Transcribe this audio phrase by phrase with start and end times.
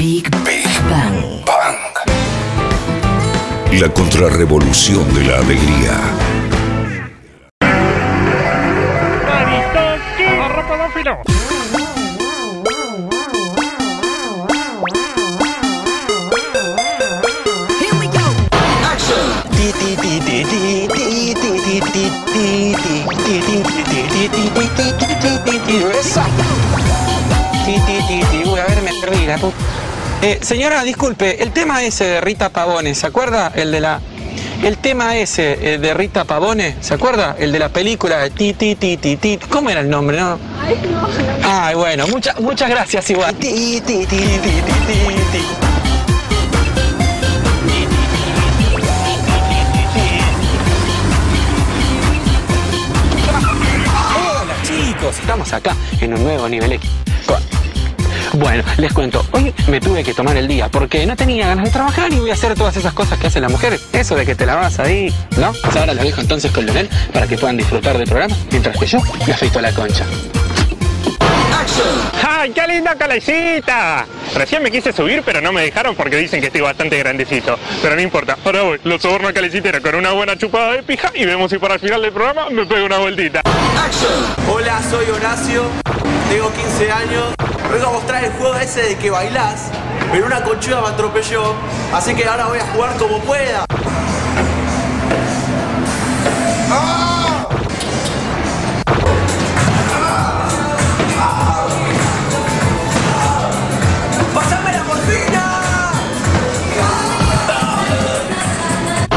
[0.00, 1.44] Big, Bang.
[1.44, 1.76] Bang.
[3.78, 6.00] La contrarrevolución de la alegría.
[28.46, 29.79] Uy, a ver, me perdí la puta.
[30.22, 33.50] Eh, señora, disculpe, el tema ese de Rita Pavone, ¿se acuerda?
[33.54, 34.00] El de la.
[34.62, 37.36] El tema ese eh, de Rita Pavone, ¿se acuerda?
[37.38, 39.38] El de la película de Ti Ti Ti Ti Ti.
[39.48, 40.38] ¿Cómo era el nombre, no?
[40.62, 41.08] Ay, no.
[41.42, 43.34] Ay, bueno, muchas muchas gracias igual.
[43.36, 44.98] Ti Ti Ti Ti Ti Ti
[45.32, 45.44] Ti.
[54.42, 57.09] Hola chicos, estamos acá en un nuevo nivel X.
[58.34, 61.70] Bueno, les cuento, hoy me tuve que tomar el día porque no tenía ganas de
[61.70, 63.80] trabajar y voy a hacer todas esas cosas que hacen las mujeres.
[63.92, 65.52] Eso de que te la vas ahí, ¿no?
[65.52, 68.86] Pues ahora lo dejo entonces con Leonel para que puedan disfrutar del programa mientras que
[68.86, 70.04] yo me afeito la concha.
[72.26, 74.06] ¡Ay, qué linda calecita!
[74.34, 77.58] Recién me quise subir, pero no me dejaron porque dicen que estoy bastante grandecito.
[77.82, 81.10] Pero no importa, ahora voy, lo soborno a calecitera con una buena chupada de pija
[81.14, 83.42] y vemos si para el final del programa me pego una vueltita.
[84.48, 85.64] Hola, soy Horacio,
[86.30, 87.34] tengo 15 años.
[87.70, 89.70] Vengo a mostrar el juego ese de que bailás,
[90.10, 91.54] pero una conchuda me atropelló,
[91.94, 93.64] así que ahora voy a jugar como pueda.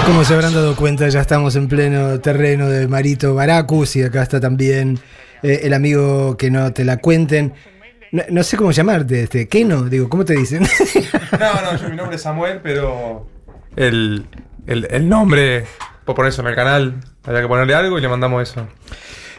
[0.05, 4.21] Como se habrán dado cuenta, ya estamos en pleno terreno de Marito Baracus y acá
[4.21, 4.99] está también
[5.41, 7.53] eh, el amigo que no te la cuenten.
[8.13, 10.63] No, no sé cómo llamarte, este, Keno, digo, ¿cómo te dicen?
[11.39, 13.27] No, no, yo mi nombre es Samuel, pero
[13.75, 14.27] el,
[14.67, 15.65] el, el nombre,
[16.05, 18.67] por poner eso en el canal, había que ponerle algo y le mandamos eso.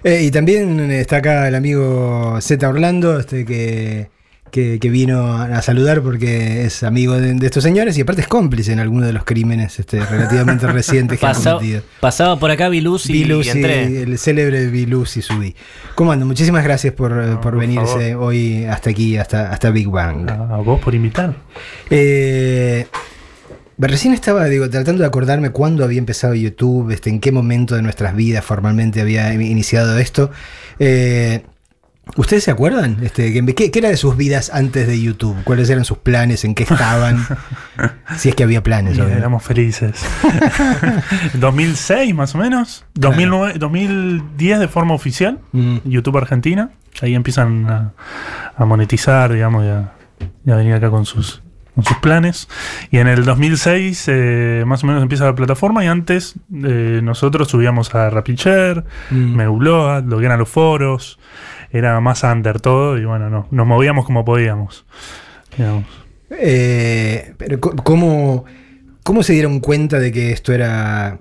[0.03, 4.11] Eh, y también está acá el amigo Z Orlando, este que,
[4.54, 8.28] que, que vino a saludar porque es amigo de, de estos señores y aparte es
[8.28, 11.82] cómplice en alguno de los crímenes este, relativamente recientes que han Pasó- cometido.
[11.98, 14.03] pasaba por acá Vilus y, y entré.
[14.03, 15.56] el célebre Vilusi Subí.
[15.97, 16.25] ¿Cómo ando?
[16.25, 20.31] Muchísimas gracias por, por por venirse hoy hasta aquí, hasta, hasta Big Bang.
[20.31, 21.34] A vos por invitar.
[21.91, 22.86] Eh,
[23.78, 27.82] recién estaba digo, tratando de acordarme cuándo había empezado YouTube, este, en qué momento de
[27.82, 30.31] nuestras vidas formalmente había iniciado esto.
[30.78, 31.42] Eh,
[32.16, 32.98] ¿Ustedes se acuerdan?
[33.03, 35.37] Este, ¿qué, qué era de sus vidas antes de YouTube?
[35.44, 36.44] ¿Cuáles eran sus planes?
[36.44, 37.25] ¿En qué estaban?
[38.16, 38.98] si es que había planes.
[38.98, 40.04] Éramos felices.
[41.34, 42.84] 2006 más o menos.
[42.94, 45.41] 2009, 2010 de forma oficial.
[45.53, 45.78] Mm.
[45.84, 46.70] YouTube Argentina.
[47.03, 47.92] Ahí empiezan a,
[48.56, 49.92] a monetizar, digamos, y a,
[50.47, 51.42] y a venir acá con sus,
[51.75, 52.48] con sus planes.
[52.92, 57.48] Y en el 2006 eh, más o menos empieza la plataforma y antes eh, nosotros
[57.48, 59.34] subíamos a Rapicher, Mm.
[59.36, 61.19] Meubload, lo que eran los foros.
[61.75, 64.87] Era más under todo y bueno, no, nos movíamos como podíamos.
[65.59, 65.85] digamos.
[66.31, 68.45] Eh, pero ¿cómo,
[69.03, 71.19] ¿cómo se dieron cuenta de que esto era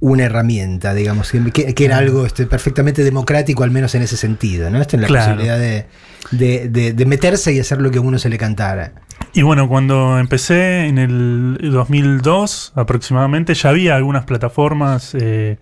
[0.00, 4.80] una herramienta, digamos, que, era algo este, perfectamente democrático, al menos en ese sentido, ¿no?
[4.80, 5.32] Esta en la Claro.
[5.36, 5.86] posibilidad de,
[6.30, 8.92] de- de- de meterse y hacer lo que a uno se le cantara.
[9.32, 15.58] Y bueno, cuando empecé en el 2002 aproximadamente, ya había algunas plataformas eh,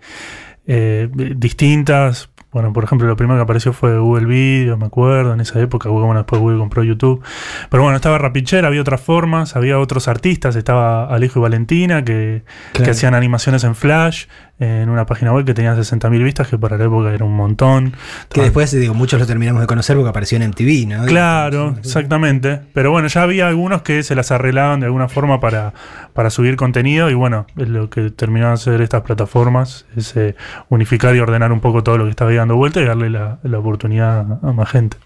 [0.67, 2.29] eh, distintas.
[2.57, 5.89] Bueno, por ejemplo, lo primero que apareció fue Google Video, me acuerdo, en esa época,
[5.89, 7.21] bueno, después Google compró YouTube.
[7.69, 12.41] Pero bueno, estaba Rapicher, había otras formas, había otros artistas, estaba Alejo y Valentina, que,
[12.71, 12.85] Claro.
[12.85, 14.25] que hacían animaciones en Flash,
[14.59, 17.93] en una página web que tenía 60.000 vistas, que para la época era un montón.
[18.29, 21.05] Que después, digo, muchos lo terminamos de conocer porque apareció en MTV, ¿no?
[21.05, 22.61] Claro, exactamente.
[22.73, 25.73] Pero bueno, ya había algunos que se las arreglaban de alguna forma para,
[26.13, 30.35] para subir contenido y bueno, lo que terminaron de hacer estas plataformas es eh,
[30.69, 33.59] unificar y ordenar un poco todo lo que estaba dando vuelta y darle la, la
[33.59, 34.97] oportunidad a más gente.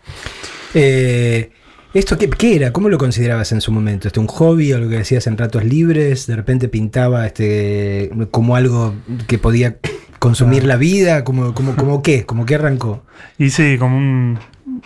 [0.74, 1.52] Eh,
[1.94, 2.72] ¿Esto qué, era?
[2.72, 4.08] ¿Cómo lo considerabas en su momento?
[4.08, 6.26] ¿Este, ¿Un hobby o lo que decías en ratos libres?
[6.26, 8.96] ¿De repente pintaba este, como algo
[9.28, 9.76] que podía
[10.18, 11.26] consumir la vida?
[11.26, 12.26] ¿Como, como, como qué?
[12.26, 13.04] ¿Como qué arrancó?
[13.38, 14.40] Y sí, como un...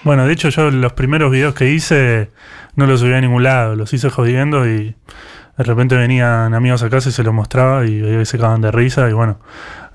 [0.04, 2.31] Bueno, de hecho yo los primeros videos que hice
[2.75, 4.96] no los subí a ningún lado, los hice jodiendo y
[5.58, 9.08] de repente venían amigos a casa y se los mostraba y se cagaban de risa
[9.10, 9.40] y bueno,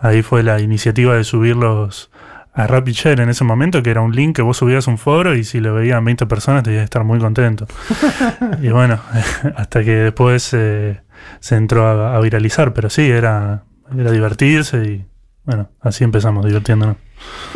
[0.00, 2.10] ahí fue la iniciativa de subirlos
[2.52, 5.44] a RapidShare en ese momento, que era un link que vos subías un foro y
[5.44, 7.66] si lo veían 20 personas te ibas a estar muy contento.
[8.62, 9.00] y bueno,
[9.56, 11.00] hasta que después eh,
[11.40, 13.64] se entró a, a viralizar, pero sí, era,
[13.96, 15.04] era divertirse y
[15.44, 16.96] bueno, así empezamos divirtiéndonos.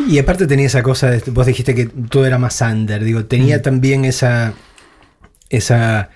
[0.07, 3.61] Y aparte tenía esa cosa, de- vos dijiste que todo era más under, digo, tenía
[3.61, 4.53] también esa,
[5.49, 6.09] esa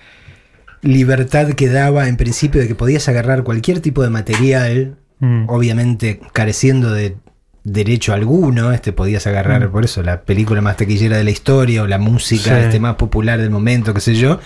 [0.82, 5.44] libertad que daba en principio de que podías agarrar cualquier tipo de material, Mm.
[5.50, 7.14] obviamente careciendo de
[7.64, 9.70] derecho alguno, este podías agarrar Mm.
[9.72, 12.64] por eso la película más taquillera de la historia o la música Sí.
[12.64, 14.40] este, más popular del momento, qué sé yo.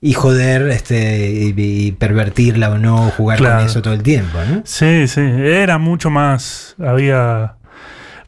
[0.00, 3.56] Y joder, este, y, y pervertirla o no, jugar Claro.
[3.58, 4.62] con eso todo el tiempo, ¿no?
[4.64, 7.54] Sí, sí, era mucho más, había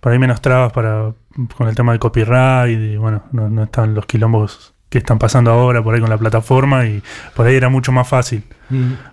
[0.01, 1.13] por ahí menos trabas para
[1.57, 5.51] con el tema del copyright y bueno, no, no estaban los quilombos que están pasando
[5.53, 7.03] ahora por ahí con la plataforma y
[7.37, 8.43] por ahí era mucho más fácil.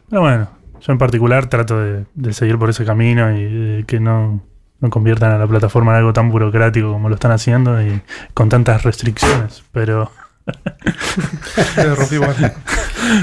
[0.10, 0.48] Pero bueno,
[0.82, 4.42] yo en particular trato de, de seguir por ese camino y de que no,
[4.80, 8.02] no conviertan a la plataforma en algo tan burocrático como lo están haciendo y
[8.34, 9.64] con tantas restricciones.
[9.72, 10.12] Pero.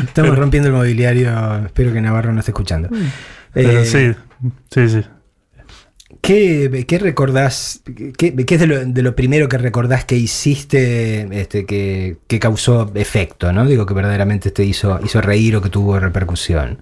[0.05, 2.89] Estamos rompiendo el mobiliario, espero que Navarro no esté escuchando.
[3.53, 4.13] pero Eh, sí,
[4.71, 5.05] sí, sí.
[6.21, 7.83] ¿Qué, qué recordás?
[8.17, 12.39] ¿Qué, qué es de lo, de lo primero que recordás que hiciste este, que, que
[12.39, 13.53] causó efecto?
[13.53, 13.67] ¿no?
[13.67, 16.79] Digo que verdaderamente te hizo, hizo reír o que tuvo repercusión.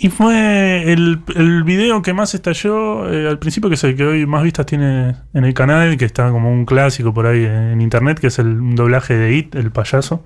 [0.00, 4.04] Y fue el, el video que más estalló eh, al principio, que es el que
[4.04, 7.80] hoy más vistas tiene en el canal, que está como un clásico por ahí en
[7.80, 10.24] internet, que es el doblaje de It, el payaso.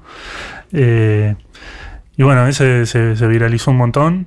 [0.73, 1.37] Eh,
[2.19, 4.27] y bueno, ese se, se viralizó un montón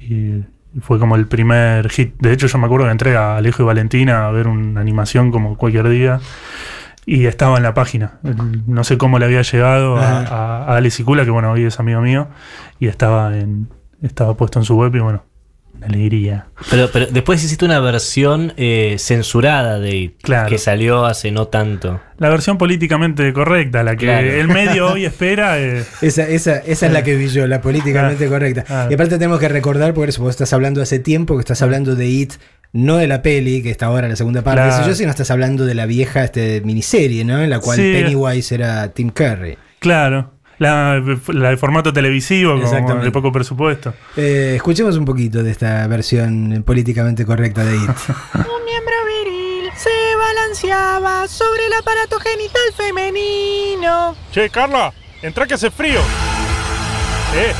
[0.00, 0.44] y
[0.80, 2.14] fue como el primer hit.
[2.20, 5.32] De hecho, yo me acuerdo que entré a Alejo y Valentina a ver una animación
[5.32, 6.20] como cualquier día.
[7.08, 8.18] Y estaba en la página.
[8.66, 11.78] No sé cómo le había llegado a, a, a Ale Sicula, que bueno, hoy es
[11.78, 12.26] amigo mío.
[12.80, 13.68] Y estaba en
[14.02, 15.24] estaba puesto en su web y bueno,
[15.76, 16.46] una alegría.
[16.70, 20.48] Pero, pero después hiciste una versión eh, censurada de It, Claro.
[20.48, 22.00] que salió hace no tanto.
[22.18, 24.26] La versión políticamente correcta, la que Claro.
[24.30, 25.58] el medio hoy espera.
[25.58, 28.64] eh, Esa, esa, esa es la que vi yo, la políticamente Ah, correcta.
[28.68, 28.88] ah.
[28.90, 31.94] Y aparte tenemos que recordar, por eso vos estás hablando hace tiempo, que estás hablando
[31.94, 32.32] de It,
[32.72, 34.86] no de la peli, que está ahora en la segunda parte, Claro.
[34.86, 37.42] yo, sino estás hablando de la vieja este, miniserie, ¿no?
[37.42, 37.92] En la cual Sí.
[37.92, 39.56] Pennywise era Tim Curry.
[39.78, 40.32] claro.
[40.58, 43.92] La, la de formato televisivo, como de poco presupuesto.
[44.16, 47.82] Eh, escuchemos un poquito de esta versión políticamente correcta de It.
[48.34, 48.94] Un miembro
[49.24, 54.16] viril se balanceaba sobre el aparato genital femenino.
[54.32, 54.92] Che, Carla,
[55.22, 56.00] entra que hace frío.
[57.34, 57.52] Eh,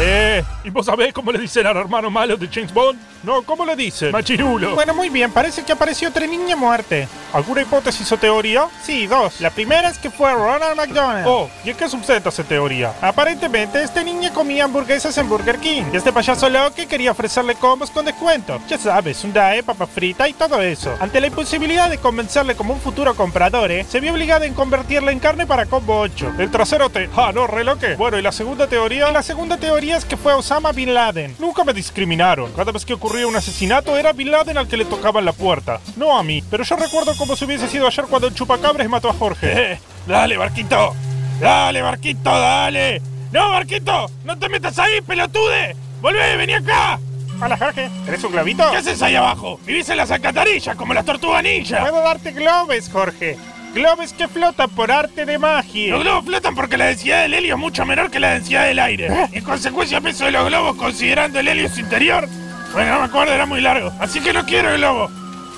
[0.00, 2.98] eh, ¿y vos sabés cómo le dicen al hermano malo de James Bond?
[3.22, 4.12] No, ¿cómo le dicen?
[4.12, 4.74] Machirulo.
[4.74, 7.06] Bueno, muy bien, parece que apareció otra niña muerte.
[7.32, 8.66] ¿Alguna hipótesis o teoría?
[8.82, 9.40] Sí, dos.
[9.40, 11.26] La primera es que fue Ronald McDonald.
[11.28, 12.92] Oh, ¿y en qué subseta esa teoría?
[13.00, 15.82] Aparentemente, este niño comía hamburguesas en Burger King.
[15.92, 18.60] Y este payaso loco quería ofrecerle combos con descuento.
[18.68, 20.94] Ya sabes, un DAE, papa frita y todo eso.
[21.00, 23.84] Ante la imposibilidad de convencerle como un futuro comprador, ¿eh?
[23.88, 26.34] se vio obligado en convertirle en carne para combo 8.
[26.38, 27.08] El trasero te...
[27.16, 27.94] Ah, no, reloque.
[27.96, 29.10] Bueno, ¿y la segunda teoría?
[29.10, 31.36] Y la segunda teoría es que fue Osama Bin Laden.
[31.38, 32.52] Nunca me discriminaron.
[32.52, 35.80] Cada vez que ocurría un asesinato era Bin Laden al que le tocaban la puerta.
[35.96, 36.44] No a mí.
[36.48, 39.72] Pero yo recuerdo como si hubiese sido ayer cuando el chupacabres mató a Jorge.
[39.72, 40.94] Eh, dale, Barquito.
[41.40, 43.02] Dale, Barquito, dale.
[43.32, 44.08] No, Barquito.
[44.24, 45.74] No te metas ahí, pelotude.
[46.00, 47.00] Volvé, vení acá.
[47.42, 47.90] Hola, Jorge.
[48.06, 48.70] ¿Eres un globito?
[48.70, 49.58] ¿Qué haces ahí abajo?
[49.66, 51.80] Vivís en las alcantarillas como las tortugas ninja.
[51.80, 53.36] Puedo darte globes, Jorge.
[53.74, 55.94] Globes que flotan por arte de magia.
[55.94, 58.78] Los globos flotan porque la densidad del helio es mucho menor que la densidad del
[58.78, 59.08] aire.
[59.32, 62.28] En consecuencia, el peso de los globos, considerando el helio su interior,
[62.72, 63.90] bueno, no me acuerdo, era muy largo.
[64.00, 65.10] Así que no quiero el globo.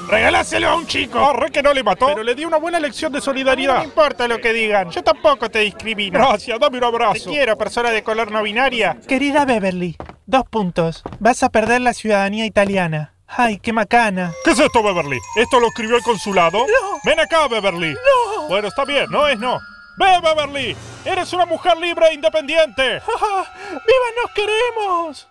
[0.08, 1.18] Regaláselo a un chico.
[1.18, 2.06] Ah, re que no le mató.
[2.08, 3.78] Pero le di una buena lección de No solidaridad.
[3.78, 4.90] me importa lo que digan.
[4.90, 6.18] Yo tampoco te discrimino.
[6.18, 7.30] Gracias, dame un Te abrazo.
[7.30, 8.98] quiero, persona de color no binaria.
[9.06, 9.96] Querida Beverly,
[10.26, 11.02] dos puntos.
[11.20, 13.14] Vas a perder la ciudadanía italiana.
[13.28, 14.32] Ay, qué macana.
[14.44, 15.18] ¿Qué es esto, Beverly?
[15.36, 16.58] ¿Esto lo escribió el consulado?
[16.58, 16.98] No.
[17.04, 17.94] Ven acá, Beverly.
[17.94, 18.48] No.
[18.48, 19.58] Bueno, está bien, no es no.
[19.96, 20.76] Ve, Beverly.
[21.04, 22.82] Eres una mujer libre e independiente.
[23.70, 25.28] ¡Viva nos queremos!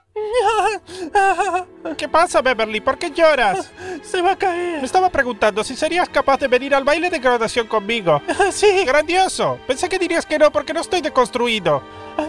[1.98, 2.82] ¿Qué pasa, Beverly?
[2.82, 3.72] ¿Por qué lloras?
[4.04, 4.80] Se va a caer.
[4.80, 8.22] Me estaba preguntando si serías capaz de venir al baile de graduación conmigo.
[8.52, 9.58] Sí, grandioso.
[9.66, 11.82] Pensé que dirías que no porque no estoy deconstruido.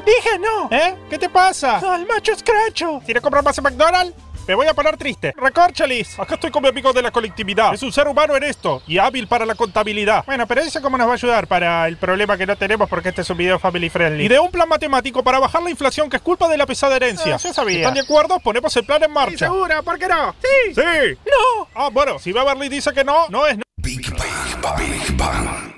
[0.07, 0.69] Dije no.
[0.71, 0.95] ¿Eh?
[1.11, 1.79] ¿Qué te pasa?
[1.79, 3.01] Al macho escracho.
[3.05, 4.15] ¿Quiere comprar más en McDonald's?
[4.47, 5.33] Me voy a poner triste.
[5.37, 6.19] Recorcholis.
[6.19, 7.73] Acá estoy con mi amigo de la colectividad.
[7.75, 10.25] Es un ser humano en esto y hábil para la contabilidad.
[10.27, 13.11] Bueno, pero eso cómo nos va a ayudar para el problema que no tenemos porque
[13.11, 14.25] este es un video family friendly.
[14.25, 16.97] Y de un plan matemático para bajar la inflación que es culpa de la pesada
[16.97, 17.37] herencia.
[17.37, 17.79] Ah, yo sabía.
[17.79, 18.41] ¿Están de acuerdo?
[18.41, 19.47] Ponemos el plan en marcha.
[19.47, 19.83] segura?
[19.83, 20.35] ¿Por qué no?
[20.43, 20.75] Sí.
[20.75, 21.19] ¡Sí!
[21.25, 21.69] No.
[21.75, 23.63] Ah, bueno, si Beverly dice que no, no es no.
[23.77, 24.79] Big Bang.
[24.79, 25.73] Big Bang.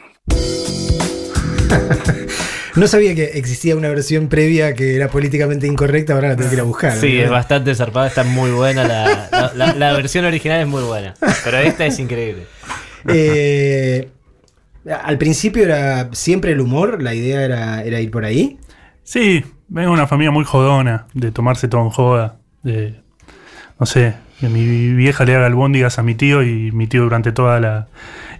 [2.77, 6.57] No sabía que existía una versión previa que era políticamente incorrecta, ahora la tengo que
[6.57, 6.93] ir a buscar.
[6.97, 7.23] Sí, ¿no?
[7.25, 8.83] es bastante zarpada, está muy buena.
[8.87, 11.15] La, la- la- la versión original es muy buena.
[11.45, 12.47] Pero esta es increíble.
[13.09, 14.09] Eh,
[15.03, 18.59] al principio era siempre el humor, la idea era, era ir por ahí.
[19.03, 23.01] Sí, vengo de una familia muy jodona, de tomarse todo en joda, de,
[23.79, 27.31] no sé, que mi vieja le haga albóndigas a mi tío y mi tío durante
[27.33, 27.89] toda la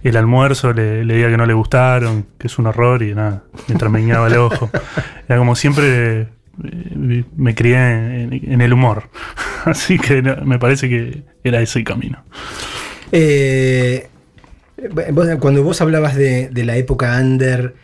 [0.09, 3.43] el almuerzo le, le diga que no le gustaron, que es un horror y nada,
[3.67, 4.69] mientras me guiñaba el ojo.
[5.27, 9.09] Era como siempre eh, me crié en, en el humor.
[9.65, 12.23] Así que no, me parece que era ese el camino.
[13.11, 14.07] Eh,
[15.11, 17.75] vos- cuando vos hablabas de, de la época under,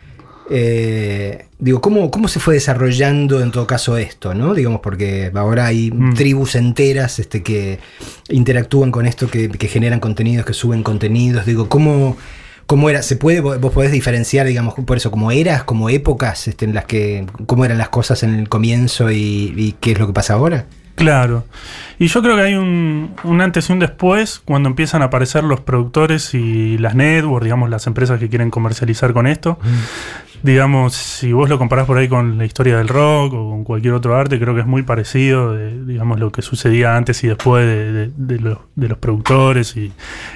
[0.50, 4.34] eh, digo, ¿cómo, ¿cómo se fue desarrollando en todo caso esto?
[4.34, 4.54] ¿no?
[4.54, 6.14] Digamos, porque ahora hay Mm.
[6.14, 7.78] tribus enteras este, que
[8.28, 11.46] interactúan con esto, que, que generan contenidos, que suben contenidos.
[11.46, 12.16] Digo, ¿cómo,
[12.66, 13.02] cómo era?
[13.02, 16.84] ¿Se puede, vos podés diferenciar, digamos, por eso, como eras, como épocas este, en las
[16.86, 20.34] que, cómo eran las cosas en el comienzo y, y qué es lo que pasa
[20.34, 20.66] ahora?
[20.94, 21.46] Claro.
[21.98, 25.42] Y yo creo que hay un, un antes y un después cuando empiezan a aparecer
[25.42, 29.58] los productores y las networks, digamos, las empresas que quieren comercializar con esto.
[30.42, 33.94] Digamos, si vos lo comparás por ahí con la historia del rock o con cualquier
[33.94, 37.64] otro arte, creo que es muy parecido, de, digamos, lo que sucedía antes y después
[37.64, 39.92] de, de- de los, de los productores y,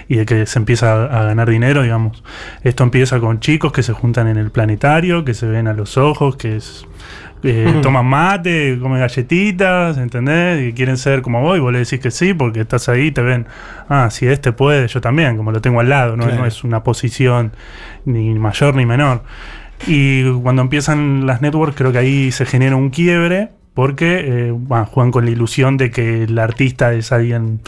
[0.06, 2.22] y de que se empieza a, a ganar dinero, digamos.
[2.62, 5.96] Esto empieza con chicos que se juntan en el planetario, que se ven a los
[5.98, 6.86] ojos, que es
[7.42, 10.68] eh, toman mate, comen galletitas, ¿entendés?
[10.68, 13.10] Y quieren ser como vos y vos le decís que sí porque estás ahí y
[13.12, 13.46] te ven,
[13.88, 16.40] ah, si este puede, yo también, como lo tengo al lado, no, Claro.
[16.42, 17.52] no es una posición
[18.04, 19.22] ni mayor ni menor.
[19.86, 24.54] Y cuando empiezan las networks creo que ahí se genera un quiebre porque eh,
[24.90, 27.60] juegan con la ilusión de que el artista es alguien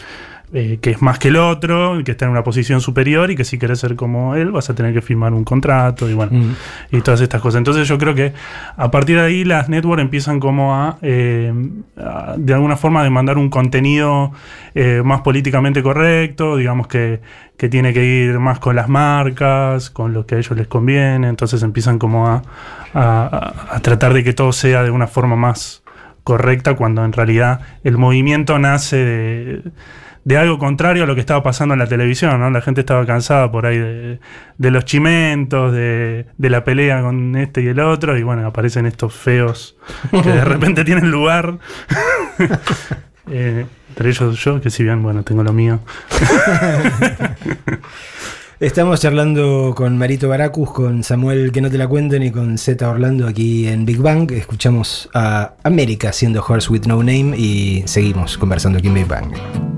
[0.53, 3.43] eh, que es más que el otro, que está en una posición superior y que
[3.43, 6.55] si querés ser como él vas a tener que firmar un contrato y bueno, Mm.
[6.97, 7.59] y todas estas cosas.
[7.59, 8.33] Entonces yo creo que
[8.75, 11.53] a partir de ahí las networks empiezan como a, eh,
[11.97, 14.31] a, de alguna forma demandar un contenido
[14.73, 17.21] eh, más políticamente correcto, digamos que,
[17.57, 21.27] que tiene que ir más con las marcas, con lo que a ellos les conviene,
[21.27, 22.41] entonces empiezan como a,
[22.93, 25.83] a- a tratar de que todo sea de una forma más
[26.23, 29.61] correcta cuando en realidad el movimiento nace de,
[30.23, 32.49] de algo contrario a lo que estaba pasando en la televisión, ¿no?
[32.49, 34.19] La gente estaba cansada por ahí de,
[34.57, 38.85] de los chimentos, de, de la pelea con este y el otro, y bueno, aparecen
[38.85, 39.75] estos feos
[40.11, 41.57] que de repente tienen lugar.
[43.31, 45.81] Eh, entre ellos yo, que si bien, bueno, tengo lo mío.
[48.59, 52.89] Estamos charlando con Marito Baracus, con Samuel Que No Te La Cuenten y con Z
[52.89, 54.29] Orlando aquí en Big Bang.
[54.31, 59.68] Escuchamos a América haciendo Horse With No Name y seguimos conversando aquí en Big Bang.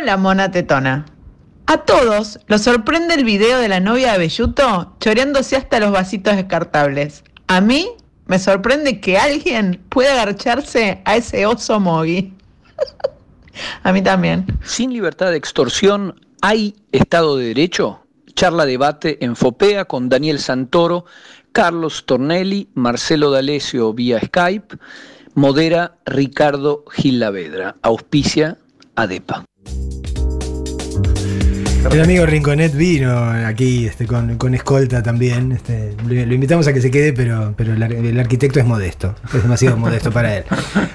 [0.00, 1.06] La mona tetona.
[1.66, 6.36] A todos los sorprende el video de la novia de Belluto choreándose hasta los vasitos
[6.36, 7.24] descartables.
[7.46, 7.88] A mí
[8.26, 12.34] me sorprende que alguien pueda agarcharse a ese oso mogi.
[13.82, 14.46] a mí también.
[14.62, 18.00] Sin libertad de extorsión, ¿hay Estado de Derecho?
[18.34, 21.04] Charla debate en Fopea con Daniel Santoro,
[21.52, 24.76] Carlos Tornelli, Marcelo D'Alessio vía Skype,
[25.34, 28.58] modera Ricardo Gilavedra, auspicia
[28.96, 29.44] ADEPA.
[31.92, 33.14] El amigo Rinconet vino
[33.46, 35.52] aquí este, con, escolta también.
[35.52, 39.14] Este, lo, invitamos a que se quede, pero, el, ar- el arquitecto es modesto.
[39.32, 40.44] Es demasiado modesto para él.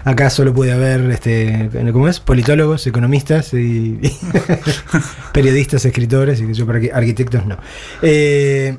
[0.03, 2.19] Acá solo puede haber, este, ¿cómo es?
[2.19, 3.99] Politólogos, economistas y,
[5.33, 7.57] periodistas, escritores, y arquitectos no.
[8.01, 8.77] Eh,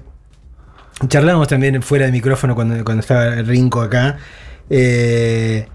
[1.09, 4.19] charlamos también fuera de micrófono cuando, estaba Rinco acá.
[4.69, 5.67] eh,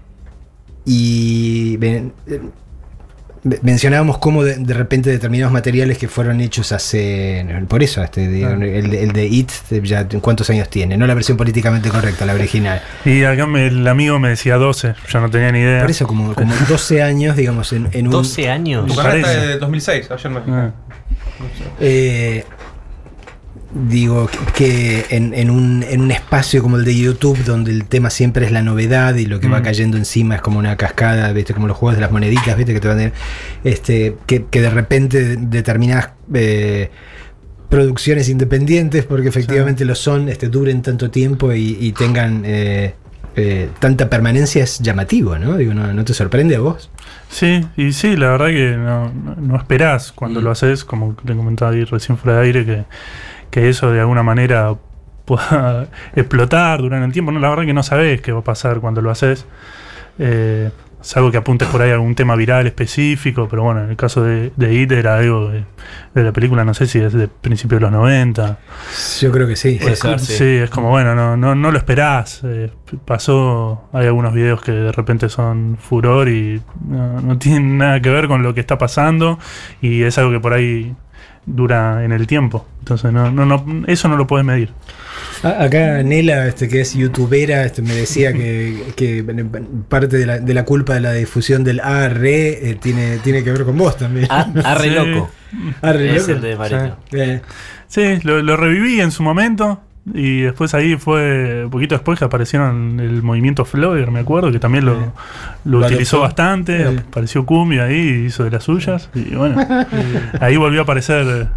[0.84, 2.12] y ven-
[3.62, 7.46] mencionábamos cómo de, de repente determinados materiales que fueron hechos hace.
[7.68, 8.52] Por eso, este, de- Ah.
[8.52, 12.26] el, de- el de It, de ya cuántos años tiene, no la versión políticamente correcta,
[12.26, 12.82] la original.
[13.04, 15.80] Y acá me- el amigo me decía 12, yo no tenía ni idea.
[15.82, 18.12] Por eso, como, como 12 años, digamos, en, en un.
[18.12, 18.86] 12 años.
[18.86, 20.70] Tu de 2006, ayer me Ah.
[21.80, 22.44] Eh,
[23.74, 28.10] digo que en, en un, en un espacio como el de YouTube, donde el tema
[28.10, 29.64] siempre es la novedad y lo que va Mm.
[29.64, 31.52] cayendo encima es como una cascada, ¿viste?
[31.52, 32.72] como los juegos de las moneditas, ¿viste?
[32.72, 33.12] que te van a-
[33.64, 36.90] este, que, que de repente determinadas eh,
[37.68, 42.94] producciones independientes, porque efectivamente lo son, este, duren tanto tiempo y, y tengan eh,
[43.34, 45.56] eh, tanta permanencia, es llamativo, ¿no?
[45.56, 46.90] Digo, ¿no, ¿no te sorprende a vos?
[47.28, 51.72] Sí, y sí, la verdad que no, no- esperás cuando lo haces, como te comentaba
[51.72, 52.84] ahí recién fuera de aire, que,
[53.50, 54.74] que eso de alguna manera
[55.24, 57.32] pueda explotar durante el tiempo.
[57.32, 59.46] No, la verdad que no sabes qué va a pasar cuando lo haces.
[60.18, 60.70] Eh,
[61.02, 64.24] salvo que apuntes por ahí a algún tema viral específico, pero bueno, en el caso
[64.24, 65.64] de, de IT era algo de,
[66.14, 68.58] de la película, no sé si es de principios de los 90.
[69.20, 69.78] Yo creo que sí.
[69.80, 70.44] Es como- sí.
[70.44, 72.40] es como, bueno, no, no, no lo esperás.
[72.44, 72.72] eh,
[73.04, 78.10] pasó, hay algunos videos que de repente son furor y no, no tienen nada que
[78.10, 79.38] ver con lo que está pasando
[79.80, 80.94] y es algo que por ahí
[81.46, 82.66] dura en el tiempo.
[82.80, 84.70] Entonces, no, no, no, eso no lo puedes medir.
[85.42, 89.24] Acá Nela, este, que es youtubera, este, me decía que, que
[89.88, 93.52] parte de la, de la culpa de la difusión del AR eh, tiene, tiene que
[93.52, 94.26] ver con vos también.
[94.30, 94.94] A- arre Sí.
[94.94, 95.30] loco.
[95.82, 96.46] Arre Es loco.
[96.46, 96.92] el de.
[97.12, 97.40] Eh,
[97.88, 99.80] Sí, lo, lo reviví en su momento.
[100.14, 104.60] Y después ahí fue, un poquito después que aparecieron el movimiento Flogger, me acuerdo, que
[104.60, 104.94] también lo,
[105.64, 106.20] lo Lo utilizó adoptó.
[106.20, 106.88] bastante.
[106.88, 106.96] Sí.
[107.08, 109.10] Apareció Cumbia ahí hizo de las suyas.
[109.14, 109.56] Y bueno,
[110.40, 111.48] ahí volvió a aparecer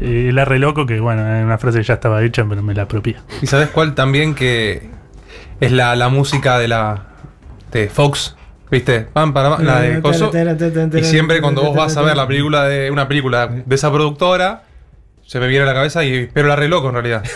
[0.00, 2.74] eh, el arre loco, que bueno, era una frase que ya estaba hecha, pero me
[2.74, 3.16] la apropié.
[3.42, 4.88] ¿Y sabes cuál también que
[5.60, 7.02] es la, la música de la
[7.72, 8.36] de Fox?
[8.70, 9.00] ¿Viste?
[9.00, 10.30] Pam, para, la de Coso.
[10.94, 14.64] Y siempre cuando vos vas a ver la película de una película de esa productora,
[15.28, 17.22] se me viene a la cabeza y pero la re loco en realidad.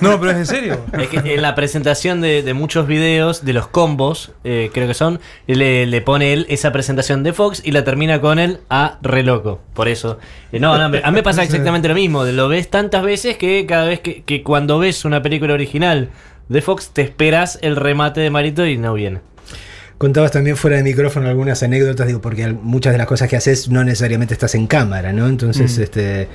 [0.00, 0.80] No, pero es en serio.
[0.98, 4.92] Es que en la presentación de, de muchos videos, de los combos, eh, creo que
[4.94, 8.98] son, le, le pone él esa presentación de Fox y la termina con él a
[9.00, 9.60] re loco.
[9.74, 10.18] Por eso.
[10.52, 12.24] Eh, no, no, a mí me pasa exactamente lo mismo.
[12.24, 16.10] Lo ves tantas veces que cada vez que, que cuando ves una película original
[16.48, 19.20] de Fox, te esperas el remate de Marito y no viene.
[19.98, 23.70] Contabas también fuera de micrófono algunas anécdotas, digo, porque muchas de las cosas que haces
[23.70, 25.26] no necesariamente estás en cámara, ¿no?
[25.26, 25.82] Entonces, Mm.
[25.82, 26.28] este,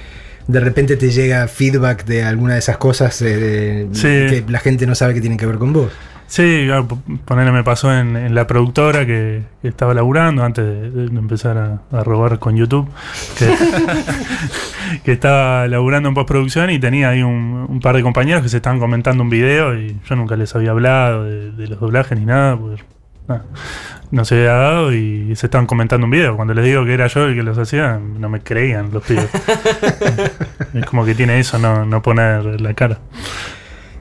[0.47, 4.01] de repente te llega feedback de alguna de esas cosas eh, de- Sí.
[4.43, 5.91] que la gente no sabe que tienen que ver con vos.
[6.27, 10.63] Sí, claro, p- ponele me pasó en, en la productora que, que estaba laburando antes
[10.65, 12.87] de, de empezar a, a robar con YouTube,
[13.37, 13.49] que,
[15.03, 18.57] que estaba laburando en postproducción y tenía ahí un, un par de compañeros que se
[18.57, 22.25] estaban comentando un video y yo nunca les había hablado de, de los doblajes ni
[22.25, 22.57] nada,
[23.27, 23.43] nada,
[24.11, 26.35] no se había dado y se estaban comentando un video.
[26.35, 29.27] Cuando les digo que era yo el que los hacía, no me creían los pibes.
[30.73, 32.99] es como que tiene eso, no, no poner la cara.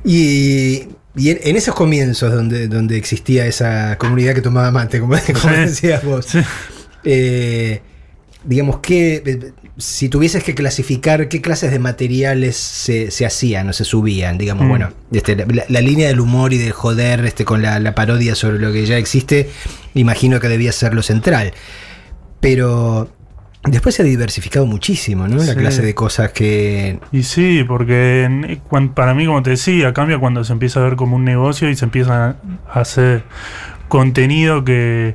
[0.05, 5.15] Y, y en, en esos comienzos donde, donde existía esa comunidad que tomaba mate, como,
[5.41, 5.61] como Sí.
[5.61, 6.27] decías vos,
[7.05, 7.83] eh,
[8.45, 13.85] digamos que si tuvieses que clasificar qué clases de materiales se, se hacían o se
[13.85, 14.69] subían, digamos, Mm.
[14.69, 18.35] bueno, este, la, la línea del humor y del joder este, con la, la parodia
[18.35, 19.49] sobre lo que ya existe,
[19.95, 21.53] imagino que debía ser lo central.
[22.41, 23.11] Pero
[23.65, 25.43] después se ha diversificado muchísimo, ¿no?
[25.45, 28.61] La clase de cosas que Y sí, porque en-
[28.95, 31.77] para mí, como te decía, cambia cuando se empieza a ver como un negocio y
[31.77, 32.37] se empieza
[32.69, 33.25] a hacer
[33.89, 35.15] contenido que,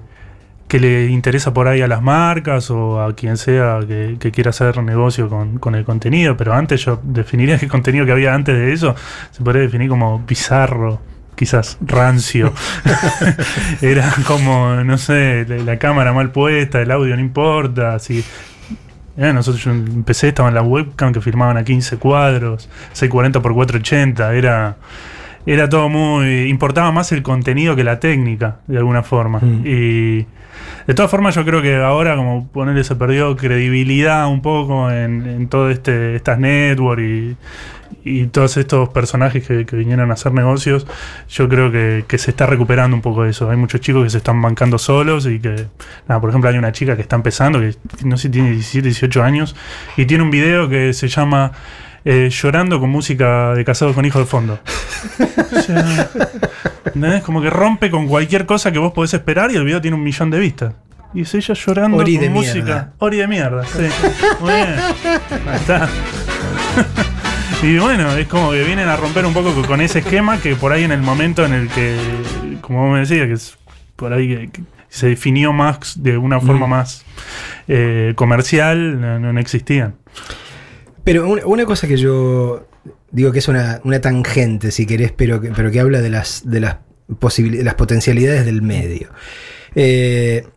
[0.67, 4.49] que le interesa por ahí a las marcas o a quien sea que, que quiera
[4.49, 6.35] hacer negocio con, con el contenido.
[6.37, 8.95] Pero antes yo definiría que el contenido que había antes de eso
[9.31, 10.99] se podría definir como bizarro.
[11.35, 12.53] Quizás rancio.
[13.81, 17.95] Era como, no sé, la, la cámara mal puesta, el audio no importa.
[17.95, 18.23] Así,
[19.17, 24.33] eh, nosotros yo empecé, estaban las webcam que filmaban a 15 cuadros, 640 x 480,
[24.35, 24.75] era,
[25.45, 26.49] era todo muy...
[26.49, 29.39] importaba más el contenido que la técnica, de alguna forma.
[29.63, 30.25] Y
[30.87, 35.25] de todas formas yo creo que ahora como ponerle se perdió credibilidad un poco en,
[35.27, 37.37] en todo este estas network y,
[38.31, 40.85] todos estos personajes que, vinieron a hacer negocios,
[41.27, 43.49] yo creo que, que se está recuperando un poco eso.
[43.49, 45.67] Hay muchos chicos que se están bancando solos y que,
[46.07, 49.23] nada, por ejemplo, hay una chica que está empezando, que no sé tiene 17, 18
[49.23, 49.55] años,
[49.97, 51.51] y tiene un video que se llama
[52.05, 54.59] eh, Llorando con música de casados con hijos de fondo.
[55.55, 56.09] O sea,
[56.85, 57.23] ¿entendés?
[57.23, 60.03] Como que rompe con cualquier cosa que vos podés esperar y el video tiene un
[60.03, 60.73] millón de vistas.
[61.13, 62.53] Y es ella llorando Ori con de música.
[62.63, 62.93] mierda.
[62.99, 63.79] Ori de mierda, sí.
[64.41, 64.75] Muy bien.
[65.47, 65.87] Ahí está.
[67.63, 70.71] Y bueno, es como que vienen a romper un poco con- ese esquema que por
[70.73, 71.95] ahí en el momento en el que,
[72.61, 73.57] como vos me decías, que es
[73.95, 76.69] por ahí que, que se definió más de una forma Mm.
[76.69, 77.05] más
[77.67, 79.95] eh, comercial, no, no existían.
[81.05, 82.67] Pero una, cosa que yo
[83.11, 86.41] digo que es una, una tangente, si querés, pero que, pero que habla de las,
[86.49, 89.09] de las, las potencialidades del medio.
[89.75, 90.47] Eh,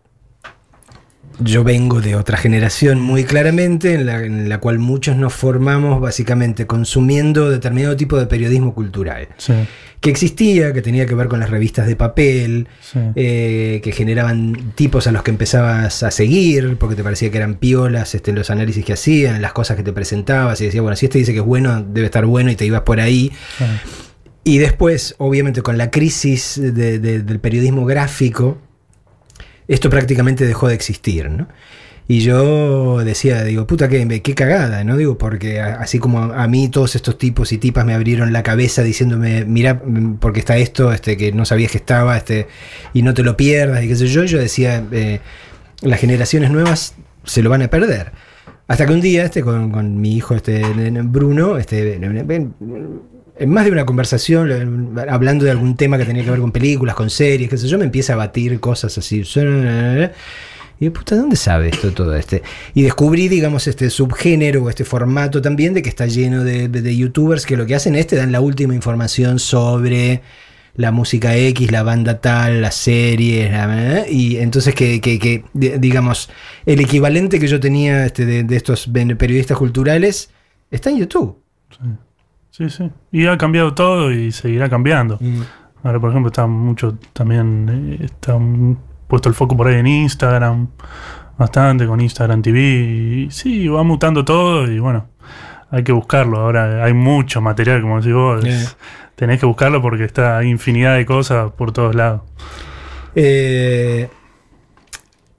[1.41, 6.01] yo vengo de otra generación muy claramente, en la, en la cual muchos nos formamos
[6.01, 9.29] básicamente consumiendo determinado tipo de periodismo cultural.
[9.37, 9.53] Sí.
[10.01, 13.01] Que existía, que tenía que ver con las revistas de papel, Sí.
[13.17, 17.55] eh, que generaban tipos a los que empezabas a seguir, porque te parecía que eran
[17.57, 21.07] piolas este, los análisis que hacían, las cosas que te presentabas, y decías, bueno, si
[21.07, 23.33] este dice que es bueno, debe estar bueno, y te ibas por ahí.
[24.45, 28.59] Y después, obviamente, con la crisis de- de- del periodismo gráfico,
[29.69, 31.49] esto prácticamente dejó de existir, ¿no?
[32.11, 34.97] Y yo decía, digo, puta, qué, qué cagada, ¿no?
[34.97, 38.83] Digo, porque así como a, mí todos estos tipos y tipas me abrieron la cabeza
[38.83, 39.83] diciéndome, mira,
[40.19, 42.49] porque está esto, este, que no sabías que estaba, este,
[42.95, 45.21] y no te lo pierdas, y qué sé yo, yo decía, eh,
[45.83, 48.13] las generaciones nuevas se lo van a perder.
[48.69, 50.63] Hasta que un día, este, con, con mi hijo, este,
[51.03, 52.01] Bruno, este,
[53.39, 54.51] en más de una conversación,
[54.99, 57.69] eh, hablando de algún tema que tenía que ver con películas, con series, qué sé
[57.69, 59.23] yo, me empieza a batir cosas así.
[60.81, 62.43] Y puta, ¿dónde sabe esto todo este?
[62.75, 66.97] Y descubrí, digamos, este subgénero o este formato también de que está lleno de, de-
[66.97, 70.23] youtubers que lo que hacen es te dan la última información sobre
[70.77, 75.79] la música X, la banda tal, las series, la- y entonces que, que- que, di-
[75.79, 76.31] digamos,
[76.65, 80.31] el equivalente que yo tenía este, de, de estos periodistas culturales
[80.71, 81.39] está en YouTube.
[81.71, 81.79] Sí,
[82.69, 82.91] sí.
[83.13, 85.19] Y ha cambiado todo y seguirá cambiando.
[85.85, 88.37] Ahora, por ejemplo, está mucho también, eh, está
[89.07, 90.69] puesto el foco por ahí en Instagram,
[91.39, 92.61] bastante con Instagram TV.
[92.61, 95.07] Y sí, va mutando todo y bueno,
[95.71, 96.41] hay que buscarlo.
[96.41, 98.45] Ahora hay mucho material, como decís vos.
[98.45, 98.71] es- Yeah.
[99.15, 102.23] Tenés que buscarlo porque está hay infinidad de cosas por todos lados.
[103.17, 104.09] Eh,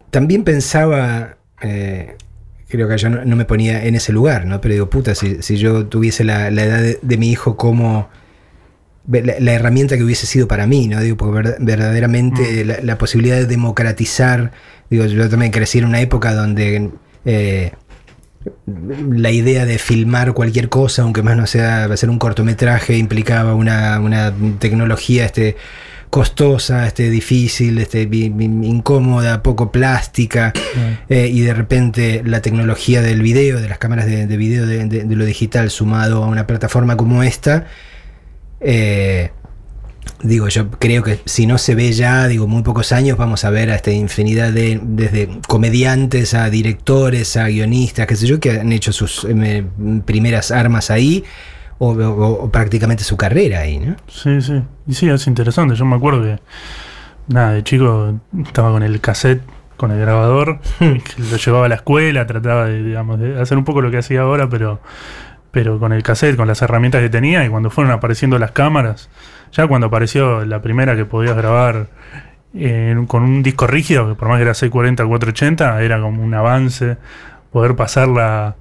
[0.09, 2.17] también pensaba, eh,
[2.69, 4.61] creo que yo no, no me ponía en ese lugar, ¿no?
[4.61, 8.09] Pero digo, puta, si, si yo tuviese la, la edad de, de mi hijo como
[9.11, 11.01] la, la herramienta que hubiese sido para mí, ¿no?
[11.01, 14.51] Digo, porque ver- verdaderamente la, la posibilidad de democratizar,
[14.89, 16.91] digo, yo también crecí en una época donde
[17.25, 17.71] eh,
[19.11, 23.99] la idea de filmar cualquier cosa, aunque más no sea hacer un cortometraje, implicaba una,
[23.99, 25.57] una tecnología este,
[26.09, 30.53] costosa, este, difícil, este, incómoda, poco plástica,
[31.07, 34.85] eh, y de repente la tecnología del video, de las cámaras de, de video de,
[34.85, 37.67] de- de lo digital sumado a una plataforma como esta,
[38.59, 39.31] eh,
[40.23, 43.49] digo, yo creo que si no se ve ya, digo, muy pocos años, vamos a
[43.51, 48.59] ver a esta infinidad de, desde comediantes a directores, a guionistas, qué sé yo, que
[48.59, 49.63] han hecho sus eh,
[50.05, 51.23] primeras armas ahí,
[51.79, 53.95] o, o- o prácticamente su carrera ahí, ¿no?
[54.07, 54.61] Sí, sí.
[54.87, 55.75] Y sí, es interesante.
[55.75, 56.39] Yo me acuerdo que,
[57.27, 59.41] nada, de chico estaba con el cassette,
[59.77, 63.63] con el grabador, que lo llevaba a la escuela, trataba de, digamos, de hacer un
[63.65, 64.81] poco lo que hacía ahora, pero,
[65.51, 69.09] pero con el cassette, con las herramientas que tenía, y cuando fueron apareciendo las cámaras,
[69.53, 71.87] ya cuando apareció la primera que podías grabar
[72.53, 76.33] eh, con un disco rígido, que por más que era 640 480, era como un
[76.33, 76.97] avance,
[77.51, 78.55] poder pasarla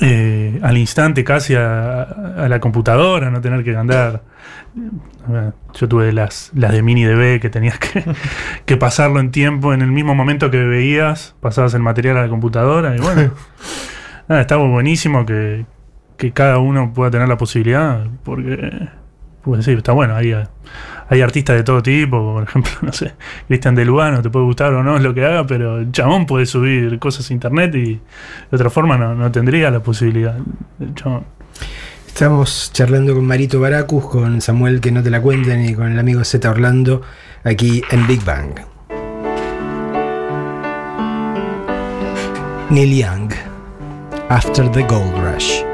[0.00, 4.22] eh, al instante casi a, a la computadora, no tener que andar.
[5.30, 8.04] Eh, Yo tuve las, las de mini DB que tenías que,
[8.64, 12.28] que pasarlo en tiempo, en el mismo momento que veías, pasabas el material a la
[12.28, 13.32] computadora y bueno,
[14.28, 15.66] nada, estaba buenísimo que,
[16.16, 18.88] que cada uno pueda tener la posibilidad, porque,
[19.42, 20.34] pues sí, está bueno, hay,
[21.12, 23.12] hay artistas de todo tipo, por ejemplo, no sé,
[23.46, 26.24] Cristian de Lugano, te puede gustar o no es lo que haga, pero el chabón
[26.24, 28.00] puede subir cosas a internet y de
[28.50, 30.38] otra forma no, tendría la posibilidad.
[30.80, 31.24] El chabón.
[32.06, 35.98] Estamos charlando con Marito Baracus, con Samuel que no te la cuenten y con el
[35.98, 37.02] amigo Z Orlando
[37.44, 38.54] aquí en Big Bang.
[42.70, 43.30] Neil Young,
[44.30, 45.71] After the Gold Rush.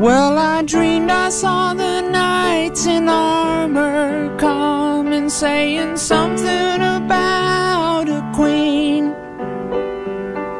[0.00, 9.12] Well, I dreamed I saw the knights in armor coming, saying something about a queen.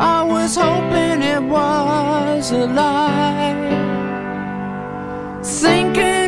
[0.00, 3.54] I was hoping it was a lie.
[5.44, 6.21] Thinking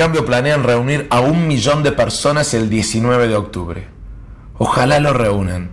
[0.00, 3.86] Cambio planean reunir a un millón de personas el 19 de octubre.
[4.56, 5.72] Ojalá lo reúnan.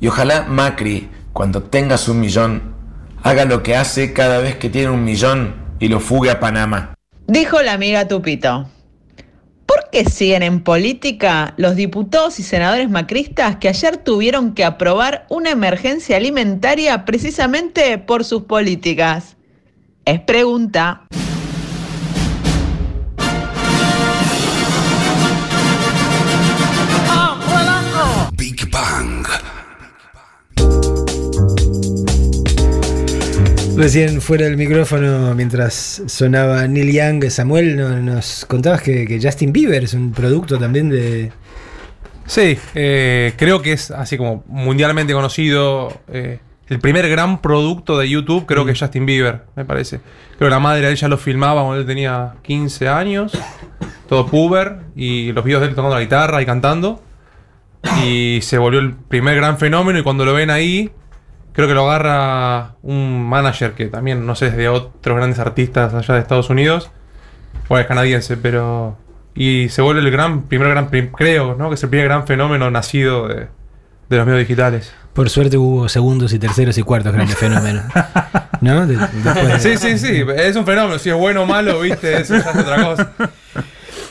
[0.00, 2.74] Y ojalá Macri, cuando tengas un millón,
[3.22, 6.94] haga lo que hace cada vez que tiene un millón y lo fugue a Panamá.
[7.28, 8.68] Dijo la amiga Tupito.
[9.64, 15.24] ¿Por qué siguen en política los diputados y senadores macristas que ayer tuvieron que aprobar
[15.28, 19.36] una emergencia alimentaria precisamente por sus políticas?
[20.04, 21.04] Es pregunta.
[33.78, 39.52] Recién fuera del micrófono, mientras sonaba Neil Young, Samuel, no- nos contabas que, que Justin
[39.52, 41.30] Bieber es un producto también de...
[42.26, 46.00] Sí, eh, creo que es así como mundialmente conocido.
[46.08, 50.00] eh, el primer gran producto de YouTube creo que es Justin Bieber, me parece.
[50.36, 53.32] Creo que la madre de él ya lo filmaba cuando él tenía 15 años,
[54.08, 57.00] todo puber, y los videos de él tocando la guitarra y cantando.
[58.04, 60.90] Y se volvió el primer gran fenómeno y cuando lo ven ahí,
[61.58, 65.92] creo que lo agarra un manager que también, no sé, es de otros grandes artistas
[65.92, 66.88] allá de Estados Unidos.
[67.68, 68.96] Bueno, es canadiense, pero...
[69.34, 71.68] Y se vuelve el gran, primer gran, creo, ¿no?
[71.68, 73.48] Que es el primer gran fenómeno nacido de,
[74.08, 74.92] de los medios digitales.
[75.14, 77.82] Por suerte hubo segundos y terceros y cuartos grandes fenómenos.
[78.60, 78.86] ¿No?
[78.86, 78.96] De-
[79.58, 80.96] Sí, sí, sí, es un fenómeno.
[81.00, 83.12] Si es bueno o malo, viste, eso ya es otra cosa.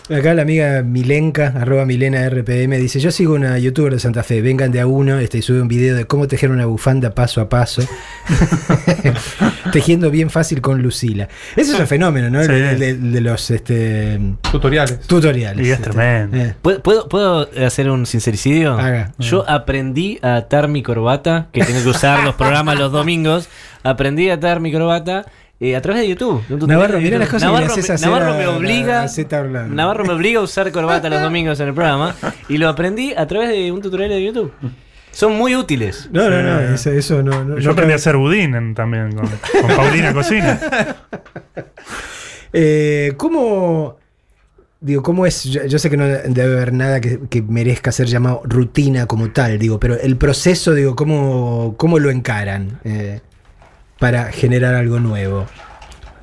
[0.09, 4.41] Acá la amiga Milenka, arroba Milena RPM, dice: Yo sigo una youtuber de Santa Fe,
[4.41, 7.41] vengan de a uno este, y sube un video de cómo tejer una bufanda paso
[7.41, 7.81] a paso.
[9.73, 11.27] Tejiendo bien fácil con Lucila.
[11.57, 12.41] Ese es un fenómeno, ¿no?
[12.41, 12.51] Sí.
[12.51, 14.17] El de, de los este,
[14.49, 15.01] tutoriales.
[15.01, 15.67] Tutoriales.
[15.67, 15.89] Y es este.
[15.89, 16.37] tremendo.
[16.37, 16.55] Eh.
[16.61, 18.79] ¿Puedo, puedo, puedo hacer un sincericidio?
[18.79, 19.11] Haga.
[19.19, 23.49] Yo aprendí a atar mi corbata, que tengo que usar los programas los domingos.
[23.83, 25.25] Aprendí a atar mi corbata
[25.59, 26.43] eh, a través de YouTube.
[26.67, 27.19] Navarro, YouTube.
[27.19, 29.03] las cosas que Navarro, haces me, hacer Navarro a- me obliga.
[29.03, 29.73] a Zeta Orlando.
[29.75, 32.15] Navarro me obliga a usar corbata los domingos en el programa.
[32.49, 34.51] Y lo aprendí a través de un tutorial de YouTube.
[35.11, 36.09] Son muy útiles.
[36.11, 37.43] No, no, no, eso, eso no.
[37.43, 40.59] no- Yo no aprendí a hacer budín en- también con, con Paulina Cocina.
[42.53, 43.97] Eh, ¿Cómo.?
[44.79, 45.43] Digo, ¿cómo es?
[45.43, 49.31] Yo, yo sé que no debe haber nada que, que merezca ser llamado rutina como
[49.31, 53.21] tal, digo, pero el proceso, digo, ¿cómo, cómo lo encaran eh,
[53.99, 55.45] para generar algo nuevo?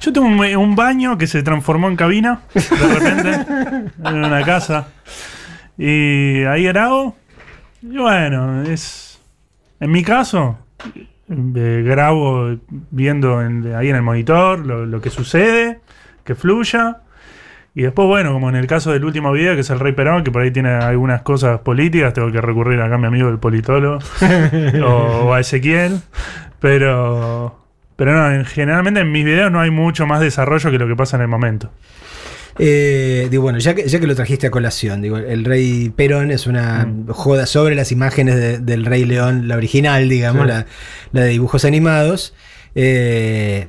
[0.00, 2.60] Yo tengo un, un baño que se transformó en cabina, de
[2.94, 4.88] repente, en una casa.
[5.78, 7.16] Y ahí grabo.
[7.82, 9.20] Y bueno, es.
[9.80, 10.58] En mi caso,
[11.28, 12.56] eh, grabo
[12.90, 15.80] viendo en- ahí en el monitor lo, lo que sucede,
[16.24, 16.98] que fluya.
[17.74, 20.22] Y después, bueno, como en el caso del último video, que es el Rey Perón,
[20.22, 23.38] que por ahí tiene algunas cosas políticas, tengo que recurrir acá a mi amigo el
[23.38, 23.98] politólogo
[24.84, 24.86] o,
[25.26, 26.00] o a Ezequiel.
[26.60, 27.63] Pero,
[27.96, 30.96] pero no, en- generalmente en mis videos no hay mucho más desarrollo que lo que
[30.96, 31.70] pasa en el momento.
[32.58, 36.30] Eh, digo, bueno, ya que, ya que lo trajiste a colación, digo, el Rey Perón
[36.30, 40.48] es una joda sobre las imágenes de- del Rey León, la original, digamos, Sí.
[40.48, 40.66] la,
[41.12, 42.32] la de dibujos animados.
[42.76, 43.66] Eh,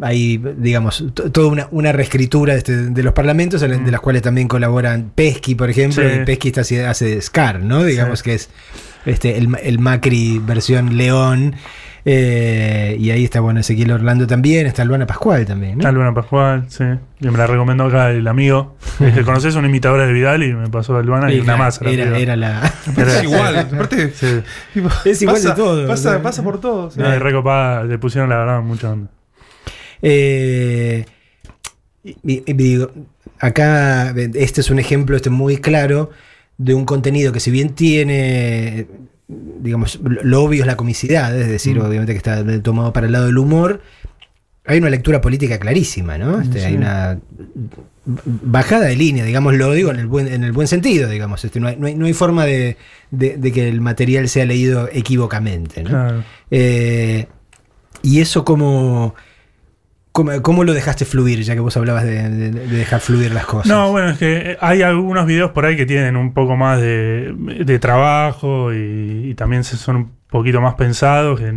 [0.00, 4.00] hay, digamos, to- toda una, una reescritura de, este- de los parlamentos, en- de las
[4.00, 6.02] cuales también colaboran Pesky, por ejemplo.
[6.08, 6.20] Sí.
[6.22, 7.82] y Pesky está, hace- Scar, ¿no?
[7.84, 8.24] Digamos Sí.
[8.24, 8.50] que es
[9.04, 11.56] este, el, el Macri versión León.
[12.08, 15.80] Eh, y ahí está, bueno, Ezequiel Orlando también, está Luana Pascual también, ¿no?
[15.80, 16.84] Está Luna Pascual, sí.
[17.20, 18.76] Y me la recomendó acá el amigo.
[19.00, 21.56] El que conoces una imitadora de Vidal y me pasó a Luana y Y una
[21.56, 21.80] más.
[21.82, 22.62] era- era la-
[22.96, 24.10] Es igual, aparte.
[24.12, 24.40] Sí.
[25.04, 25.86] Es igual pasa- de todo.
[25.88, 26.22] Pasa, ¿no?
[26.22, 26.92] pasa por todo.
[26.92, 27.00] sí.
[27.00, 29.10] No, y recopada, le pusieron la verdad mucha onda.
[30.00, 31.04] Eh,
[32.04, 32.92] y- y digo,
[33.40, 36.10] acá este es un ejemplo este muy claro
[36.56, 38.86] de un contenido que si bien tiene,
[39.28, 41.82] digamos, lo lo obvio es la comicidad, es decir, Mm.
[41.86, 43.80] obviamente que está tomado para el lado del humor,
[44.64, 46.40] hay una lectura política clarísima, ¿no?
[46.40, 47.18] Este, Hay una
[48.04, 51.44] bajada de línea, digámoslo, digo, en el buen, en el buen sentido, digamos.
[51.44, 52.76] Este, no, hay, no hay- no hay forma de,
[53.10, 55.90] de- de que el material sea leído equivocamente, ¿no?
[55.90, 56.24] Claro.
[56.50, 57.26] Eh,
[58.02, 59.14] y eso como...
[60.16, 63.44] ¿Cómo, cómo lo dejaste fluir, ya que vos hablabas de, de- de dejar fluir las
[63.46, 63.66] cosas?
[63.66, 67.34] No, bueno, es que hay algunos videos por ahí que tienen un poco más de,
[67.64, 71.38] de trabajo y, y también se- son un poquito más pensados.
[71.38, 71.52] que,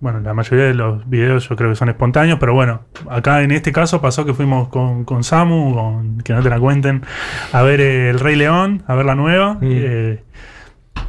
[0.00, 3.52] bueno, la mayoría de los videos yo creo que son espontáneos, pero bueno, acá en
[3.52, 7.02] este caso pasó que fuimos con, con Samu, con, que no te la cuenten,
[7.52, 9.56] a ver eh, El Rey León, a ver la nueva.
[9.62, 10.22] eh,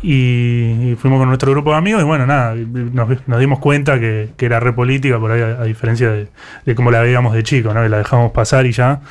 [0.01, 3.99] y, y fuimos con nuestro grupo de amigos y bueno, nada, nos, nos dimos cuenta
[3.99, 6.27] que, que era re política por ahí, a, a diferencia de,
[6.65, 7.81] de como la veíamos de chico, ¿no?
[7.81, 9.01] Que la dejamos pasar y ya.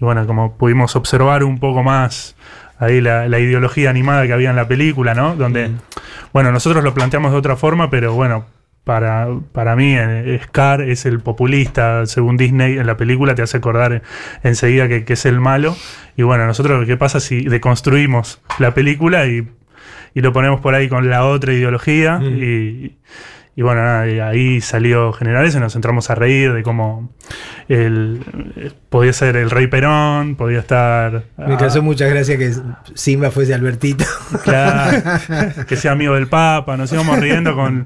[0.00, 2.36] Y bueno, como pudimos observar un poco más
[2.78, 5.34] ahí la, la ideología animada que había en la película, ¿no?
[5.34, 5.70] Donde,
[6.32, 8.44] bueno, nosotros lo planteamos de otra forma, pero bueno,
[8.84, 13.56] para, para mí, eh, Scar es el populista, según Disney, en la película te hace
[13.56, 14.02] acordar
[14.44, 15.76] enseguida que, que es el malo.
[16.16, 19.48] Y bueno, nosotros, ¿qué pasa si deconstruimos la película y,
[20.16, 22.18] y lo ponemos por ahí con la otra ideología?
[22.22, 22.96] Y,
[23.54, 27.10] y bueno, nada, y ahí salió Generales y nos entramos a reír de cómo
[27.68, 28.22] el,
[28.56, 31.24] eh, podía ser el Rey Perón, podía estar.
[31.36, 32.50] Me ah, causó mucha gracia que
[32.94, 34.06] Simba fuese Albertito.
[34.42, 35.02] Claro,
[35.68, 37.84] que sea amigo del Papa, nos íbamos riendo con,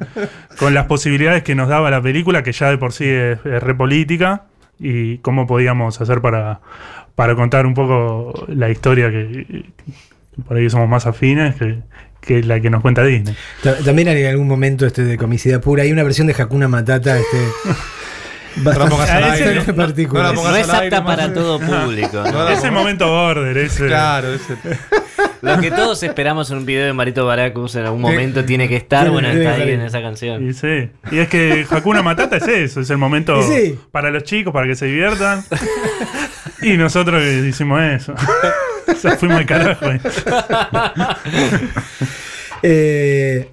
[0.57, 3.61] con las posibilidades que nos daba la película, que ya de por sí es, es
[3.61, 4.45] re política,
[4.79, 6.61] y cómo podíamos hacer para,
[7.17, 9.47] para contar un poco la historia que,
[10.37, 11.81] que por ahí somos más afines que,
[12.21, 13.35] que la que nos cuenta Disney.
[13.63, 15.83] Ta- También en algún momento este de comicidad pura.
[15.85, 17.19] Hay una versión de Hakuna Matata.
[17.19, 17.39] Este,
[18.57, 20.35] No bastante particular.
[20.35, 22.23] No No es apta para todo público.
[22.33, 22.49] ¿no?
[22.49, 23.87] ese momento border, ese.
[23.87, 24.57] Claro, ese.
[25.43, 28.77] Lo que todos esperamos en un video de Marito Baracus en algún momento tiene que
[28.77, 30.47] estar, bueno, está ahí en esa canción.
[30.47, 30.91] Y sí.
[31.13, 33.79] Y es que Hakuna Matata es eso, es el momento sí.
[33.93, 35.43] para los chicos, para que se diviertan.
[36.61, 38.15] y nosotros hicimos eso.
[39.47, 39.87] carajo.
[39.87, 40.01] ahí.
[42.63, 43.53] Eh,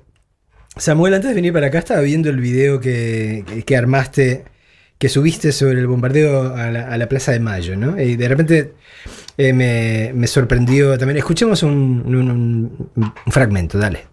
[0.76, 4.44] Samuel, antes de venir para acá, estaba viendo el video que, que- armaste,
[4.98, 8.00] que subiste sobre el bombardeo a la, Plaza de Mayo, ¿no?
[8.02, 8.74] Y de repente
[9.38, 11.18] eh, me, me sorprendió también.
[11.18, 12.90] Escuchemos un- un-
[13.26, 14.06] un fragmento, dale.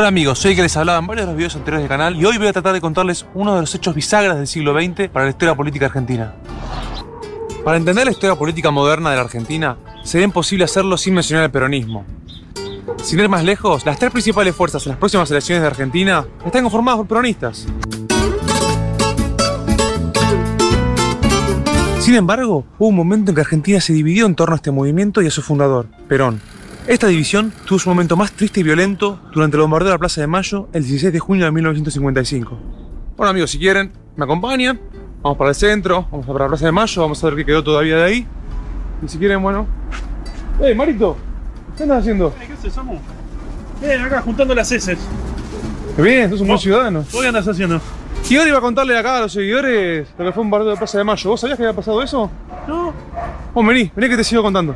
[0.00, 2.16] Hola amigos, soy el que les hablaba en varios de los videos anteriores del canal
[2.16, 5.10] y hoy voy a tratar de contarles uno de los hechos bisagras del siglo XX
[5.10, 6.32] para la historia política argentina.
[7.62, 11.50] Para entender la historia política moderna de la Argentina, sería imposible hacerlo sin mencionar el
[11.50, 12.06] peronismo.
[13.02, 16.62] Sin ir más lejos, las tres principales fuerzas en las próximas elecciones de Argentina están
[16.62, 17.66] conformadas por peronistas.
[21.98, 25.20] Sin embargo, hubo un momento en que Argentina se dividió en torno a este movimiento
[25.20, 26.40] y a su fundador, Perón.
[26.90, 30.22] Esta división tuvo su momento más triste y violento durante el bombardeo de la Plaza
[30.22, 32.58] de Mayo el 16 de junio de 1955.
[33.16, 34.80] Bueno amigos, si quieren, me acompañan,
[35.22, 37.62] vamos para el centro, vamos para la Plaza de Mayo, vamos a ver qué quedó
[37.62, 38.26] todavía de ahí.
[39.04, 39.68] Y si quieren, bueno...
[40.60, 41.16] ¡Hey, Marito!
[41.76, 42.34] ¿Qué andas haciendo?
[42.34, 42.98] ¿Qué haces, Samu?
[43.80, 44.98] Bien, acá juntando las heces.
[45.94, 47.04] Qué bien, sos un buen ciudadano.
[47.12, 47.80] ¿Vos qué andas haciendo?
[48.28, 50.74] Y ahora iba a contarle acá a los seguidores lo que fue un bombardeo de
[50.74, 51.30] la Plaza de Mayo.
[51.30, 52.28] ¿Vos sabías que había pasado eso?
[52.66, 52.92] No.
[53.54, 54.74] Vos vení, vení que te sigo contando.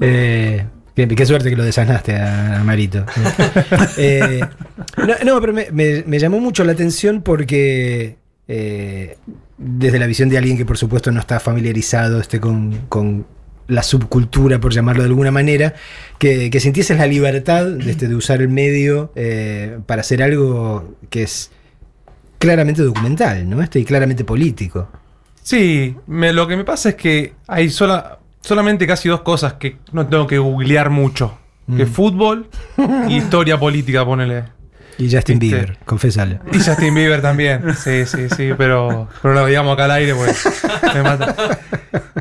[0.00, 3.04] Eh, qué, qué suerte que lo desasnaste a, a Marito.
[3.96, 4.40] Eh,
[4.96, 9.16] no, no, pero me, me- me llamó mucho la atención porque eh,
[9.56, 13.26] desde la visión de alguien que por supuesto no está familiarizado este, con, con
[13.66, 15.74] la subcultura, por llamarlo de alguna manera,
[16.18, 20.96] que, que sintieses la libertad de, este, de usar el medio eh, para hacer algo
[21.10, 21.50] que es
[22.38, 23.60] claramente documental, ¿no?
[23.62, 24.88] Este, y claramente político.
[25.42, 28.18] Sí, me- lo que me pasa es que hay sola,
[28.48, 31.38] solamente casi dos cosas que no tengo que googlear mucho.
[31.76, 31.88] Que Mm.
[31.88, 32.48] fútbol
[33.08, 34.44] y historia política, ponele.
[34.96, 35.56] Y Justin ¿Viste?
[35.56, 36.38] Bieber, confésalo.
[36.52, 37.62] Y Justin Bieber también.
[37.76, 40.44] Sí, sí, sí, pero, pero lo digamos acá al aire pues
[40.94, 41.58] me mata.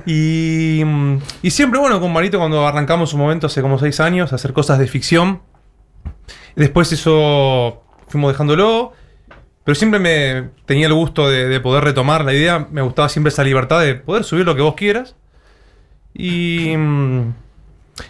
[0.05, 0.83] Y,
[1.41, 4.77] y siempre, bueno, con Marito cuando arrancamos un momento hace como seis años hacer cosas
[4.79, 5.41] de ficción.
[6.55, 8.91] Después eso fuimos dejándolo.
[9.63, 12.67] Pero siempre me tenía el gusto de, de poder retomar la idea.
[12.71, 15.15] Me gustaba siempre esa libertad de poder subir lo que vos quieras.
[16.17, 17.33] Y, mm,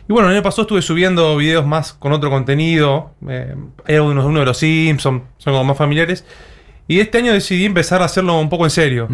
[0.08, 3.12] y bueno, el año pasado estuve subiendo videos más con otro contenido.
[3.28, 3.54] Eh,
[3.86, 6.26] hay algunos uno de los Simpsons, son como más familiares.
[6.88, 9.10] Y este año decidí empezar a hacerlo un poco en serio.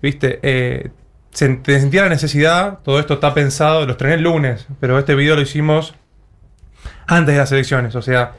[0.00, 0.38] ¿Viste?
[0.42, 0.90] Eh,
[1.32, 5.42] sentía la necesidad, todo esto está pensado, lo estrené el lunes, pero este video lo
[5.42, 5.94] hicimos
[7.08, 7.96] antes de las elecciones.
[7.96, 8.34] O sea,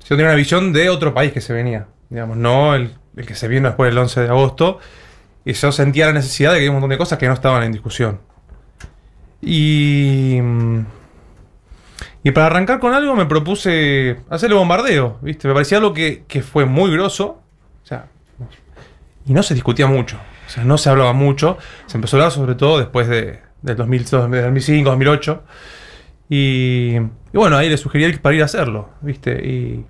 [0.00, 3.36] yo tenía una visión de otro país que se venía, digamos, no el, el que
[3.36, 4.80] se vino después del 11 de agosto.
[5.44, 7.62] Y yo sentía la necesidad de que había un montón de cosas que no estaban
[7.62, 8.20] en discusión.
[9.42, 10.38] Y.
[10.42, 10.80] mm,
[12.22, 15.48] Y para arrancar con algo me propuse hacer el bombardeo, ¿viste?
[15.48, 17.42] Me parecía algo que, que fue muy grosso.
[17.82, 18.06] O sea.
[19.26, 20.18] Y no se discutía mucho.
[20.46, 21.56] O sea, no se hablaba mucho.
[21.86, 25.44] Se empezó a hablar sobre todo después de, del 2000, 2005, 2008.
[26.28, 29.32] Y, y bueno, ahí le sugerí para ir a hacerlo, ¿viste?
[29.46, 29.84] Y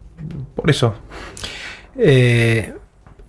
[0.55, 0.95] por eso.
[1.97, 2.75] Eh,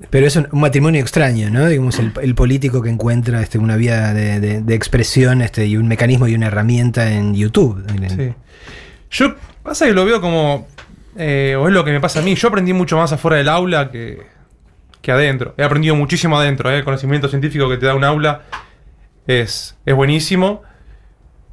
[0.10, 1.68] pero es un, matrimonio extraño, ¿no?
[1.68, 6.36] Digamos, el, político que encuentra este, una vía de, expresión este, y un mecanismo y
[6.36, 7.84] una herramienta en YouTube.
[8.10, 8.34] Sí.
[9.12, 10.68] Yo pasa que lo veo como.
[11.18, 12.36] eh, o es lo que me pasa a mí.
[12.36, 14.24] Yo aprendí mucho más afuera del aula que,
[15.02, 15.54] que adentro.
[15.58, 16.70] He aprendido muchísimo adentro.
[16.72, 18.42] eh, El conocimiento científico que te da un aula
[19.28, 20.64] es, es buenísimo.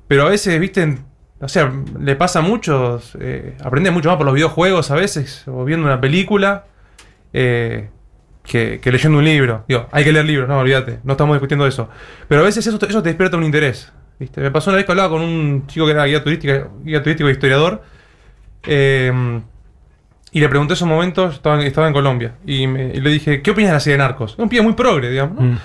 [0.09, 0.99] Pero a veces, viste,
[1.41, 5.47] o sea, le pasa a muchos, eh, aprende mucho más por los videojuegos a veces,
[5.47, 6.65] o viendo una película,
[7.33, 7.91] eh,
[8.49, 9.65] que, que leyendo un libro.
[9.69, 11.89] Digo, hay que leer libros, no, olvídate, no estamos discutiendo eso.
[12.29, 13.93] Pero a veces eso, te- eso te despierta un interés.
[14.19, 14.41] ¿viste?
[14.41, 17.29] Me pasó una vez que hablaba con un chico que era guía, turística, guía turístico
[17.29, 17.83] e historiador,
[18.67, 19.41] eh,
[20.33, 23.41] y le pregunté esos momentos, estaba en, estaba en Colombia, y, me- y le dije,
[23.43, 24.37] ¿qué opinas de la serie de Narcos?
[24.39, 25.59] Un pibe muy progre, digamos, ¿no?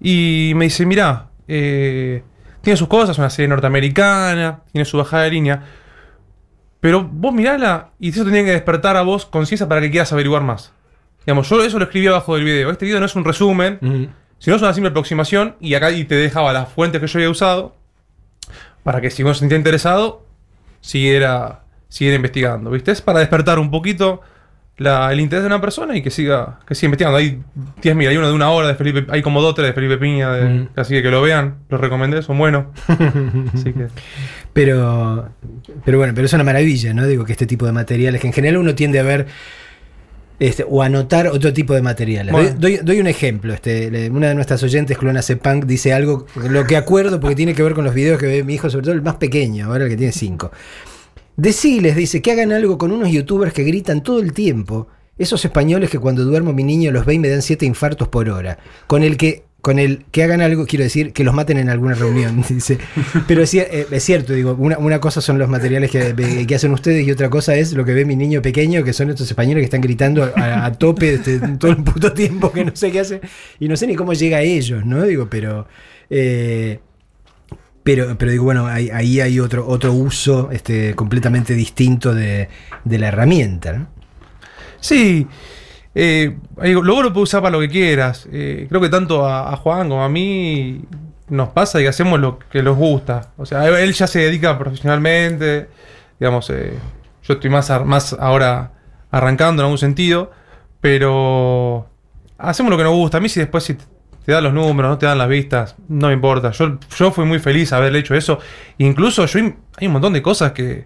[0.00, 2.22] Y me dice, mirá, eh,
[2.60, 5.62] tiene sus cosas, una serie norteamericana, tiene su bajada de línea,
[6.80, 10.42] pero vos mirala y eso tenía que despertar a vos conciencia para que quieras averiguar
[10.42, 10.72] más.
[11.28, 12.70] Digamos, yo eso lo escribí abajo del video.
[12.70, 13.78] Este video no es un resumen,
[14.38, 17.28] sino es una simple aproximación y acá y te dejaba las fuentes que yo había
[17.28, 17.76] usado
[18.82, 20.24] para que si vos te sentías interesado,
[20.80, 22.92] siguiera, siguiera investigando, ¿viste?
[22.92, 24.22] Es para despertar un poquito
[24.78, 27.18] la- el interés de una persona y que siga, que siga investigando.
[27.18, 27.42] Hay
[27.82, 30.32] 10.000, hay uno de una hora de Felipe, hay como dos, tres de Felipe Piña,
[30.32, 32.66] de- así que que lo vean, los recomendé, son buenos.
[33.52, 33.88] Así que...
[34.54, 35.28] Pero,
[35.84, 37.06] pero bueno, pero es una maravilla, ¿no?
[37.06, 39.26] Digo que este tipo de materiales, que en general uno tiende a ver
[40.38, 42.32] este, o a notar otro tipo de materiales.
[42.32, 42.54] Bueno.
[42.58, 43.52] Doy, un ejemplo.
[43.52, 47.62] Este, una de nuestras oyentes, Clona Punk, dice algo, lo que acuerdo porque tiene que
[47.62, 49.90] ver con los videos que ve mi hijo, sobre todo el más pequeño, ahora el
[49.90, 50.50] que tiene cinco.
[51.36, 54.88] Deciles, dice, que hagan algo con unos youtubers que gritan todo el tiempo.
[55.18, 58.28] Esos españoles que cuando duermo mi niño los ve y me dan siete infartos por
[58.28, 58.58] hora.
[58.86, 61.94] Con el que, con el que hagan algo, quiero decir, que los maten en alguna
[61.94, 62.42] reunión.
[62.48, 62.78] Dice.
[63.26, 67.10] Pero eh, es cierto, digo, una, una cosa son los materiales que, hacen ustedes y
[67.10, 69.80] otra cosa es lo que ve mi niño pequeño, que son estos españoles que están
[69.80, 73.20] gritando a, tope este, todo el puto tiempo que no sé qué hacen.
[73.58, 75.04] Y no sé ni cómo llega a ellos, ¿no?
[75.04, 75.66] Digo, pero.
[76.10, 76.80] eh,
[77.88, 82.50] pero, pero digo, bueno, ahí, ahí hay otro, otro uso este, completamente distinto de,
[82.84, 83.72] de la herramienta.
[83.72, 83.88] ¿no?
[84.80, 85.26] Sí,
[85.94, 88.28] eh, luego lo puedes usar para lo que quieras.
[88.32, 90.82] Eh, creo que tanto a, Juan como a mí
[91.28, 93.32] nos pasa y hacemos lo que nos gusta.
[93.36, 95.68] O sea, él ya se dedica profesionalmente.
[96.18, 96.74] Digamos, eh,
[97.22, 98.72] yo estoy más, más ahora
[99.10, 100.30] arrancando en algún sentido,
[100.80, 101.88] pero
[102.38, 103.18] hacemos lo que nos gusta.
[103.18, 103.84] A mí si después si te
[104.28, 106.50] te dan los números, no te dan las vistas, no me importa.
[106.50, 108.38] Yo, yo fui muy feliz haber hecho eso.
[108.76, 109.40] Incluso yo
[109.78, 110.84] hay un montón de cosas que,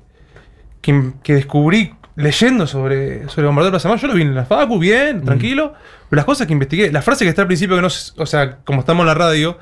[0.81, 3.97] que, que descubrí leyendo sobre, sobre Bombardero de Plaza.
[4.01, 5.73] Yo lo vi en la Facu, bien, tranquilo.
[6.11, 8.59] Pero las cosas que investigué, la frase que está al principio, que no o sea,
[8.65, 9.59] como estamos en la radio,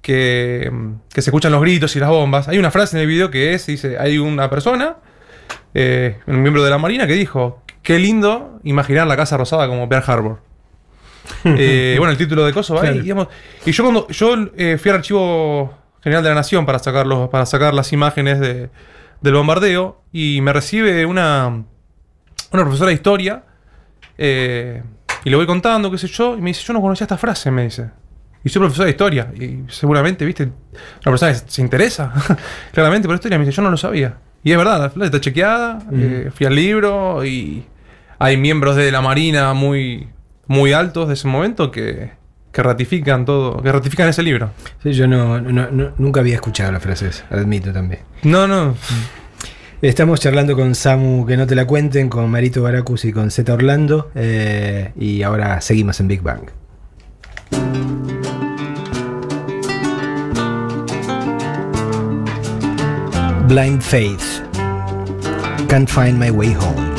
[0.00, 2.48] que, mm, que se escuchan los gritos y las bombas.
[2.48, 4.96] Hay una frase en el video que es, dice, hay una persona,
[5.74, 9.88] eh, un miembro de la Marina, que dijo, qué lindo imaginar la Casa Rosada como
[9.88, 10.40] Pearl Harbor.
[11.44, 13.02] Eh, bueno, el título de Coso va ahí, Claro.
[13.02, 13.28] digamos.
[13.64, 15.72] Y yo cuando yo eh, fui al archivo
[16.02, 18.70] general de la Nación para sacar, los- para sacar las imágenes de-
[19.20, 21.62] del bombardeo y me recibe una,
[22.52, 23.42] una profesora de historia
[24.18, 24.82] eh,
[25.24, 27.50] y le voy contando, qué sé yo, y me dice, yo no conocía esta frase,
[27.50, 27.90] me dice.
[28.44, 30.52] Y soy profesor de historia, y seguramente, viste, una
[31.04, 32.12] persona que se interesa
[32.72, 34.16] claramente por historia, me dice, yo no lo sabía.
[34.42, 37.64] Y es verdad, la frase está chequeada, eh, fui al libro y
[38.18, 40.08] hay miembros de la Marina muy,
[40.48, 42.10] muy altos de ese momento que,
[42.50, 44.50] que ratifican todo, que ratifican ese libro.
[44.82, 48.00] Sí, yo no, no- no- nunca había escuchado la frase esa, admito también.
[48.24, 48.74] No, no.
[49.82, 53.52] Estamos charlando con Samu, que no te la cuenten, con Marito Baracus y con Z
[53.52, 54.12] Orlando.
[54.14, 56.50] eh, y ahora seguimos en Big Bang.
[63.48, 64.22] Blind Faith.
[65.68, 66.91] Can't find my way home.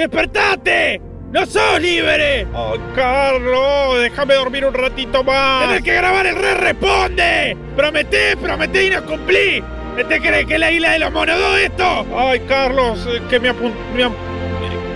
[0.00, 0.98] ¡Despertate!
[1.30, 2.46] ¡No sos libre!
[2.54, 4.00] ¡Oh, Carlos!
[4.00, 5.66] ¡Déjame dormir un ratito más!
[5.66, 7.54] ¡Tenés que grabar el Re Responde!
[7.76, 9.62] ¡Prometé, prometí y no cumplí!
[10.08, 12.06] ¿Te crees que es la isla de los monodos esto?
[12.16, 13.06] ¡Ay, Carlos!
[13.10, 13.74] eh, Que me apun...
[13.94, 14.14] me am-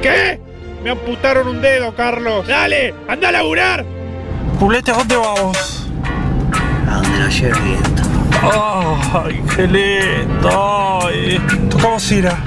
[0.00, 0.40] ¿Qué?
[0.82, 2.46] Me amputaron un dedo, Carlos.
[2.48, 2.94] ¡Dale!
[3.06, 3.84] ¡Anda a laburar!
[4.58, 5.86] Pulete, ¿a dónde vamos?
[6.90, 8.02] A donde nos lleve el viento.
[8.42, 11.00] ¡Ay, qué lindo!
[11.04, 11.38] Ay,
[11.68, 12.42] tocamos ira.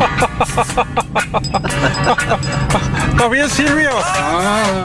[3.10, 3.90] ¿Estás bien, Silvio?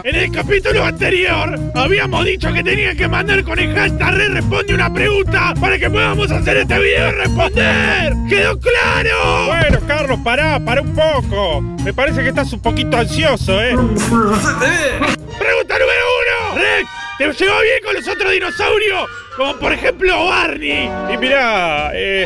[0.04, 4.74] En el capítulo anterior habíamos dicho que tenía que mandar con el hashtag Re responde
[4.74, 8.14] una pregunta para que podamos hacer este video y responder.
[8.28, 9.46] ¡Quedó claro!
[9.48, 11.62] Bueno, Carlos, pará, pará un poco.
[11.62, 13.76] Me parece que estás un poquito ansioso, ¿eh?
[13.76, 16.56] Pregunta número uno.
[16.56, 19.08] Rex, ¿te llevó bien con los otros dinosaurios?
[19.38, 20.90] Como por ejemplo Barney.
[21.14, 22.26] Y mirá, eh,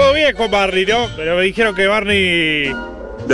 [0.00, 1.10] todo bien con Barney, ¿no?
[1.14, 2.74] Pero me dijeron que Barney...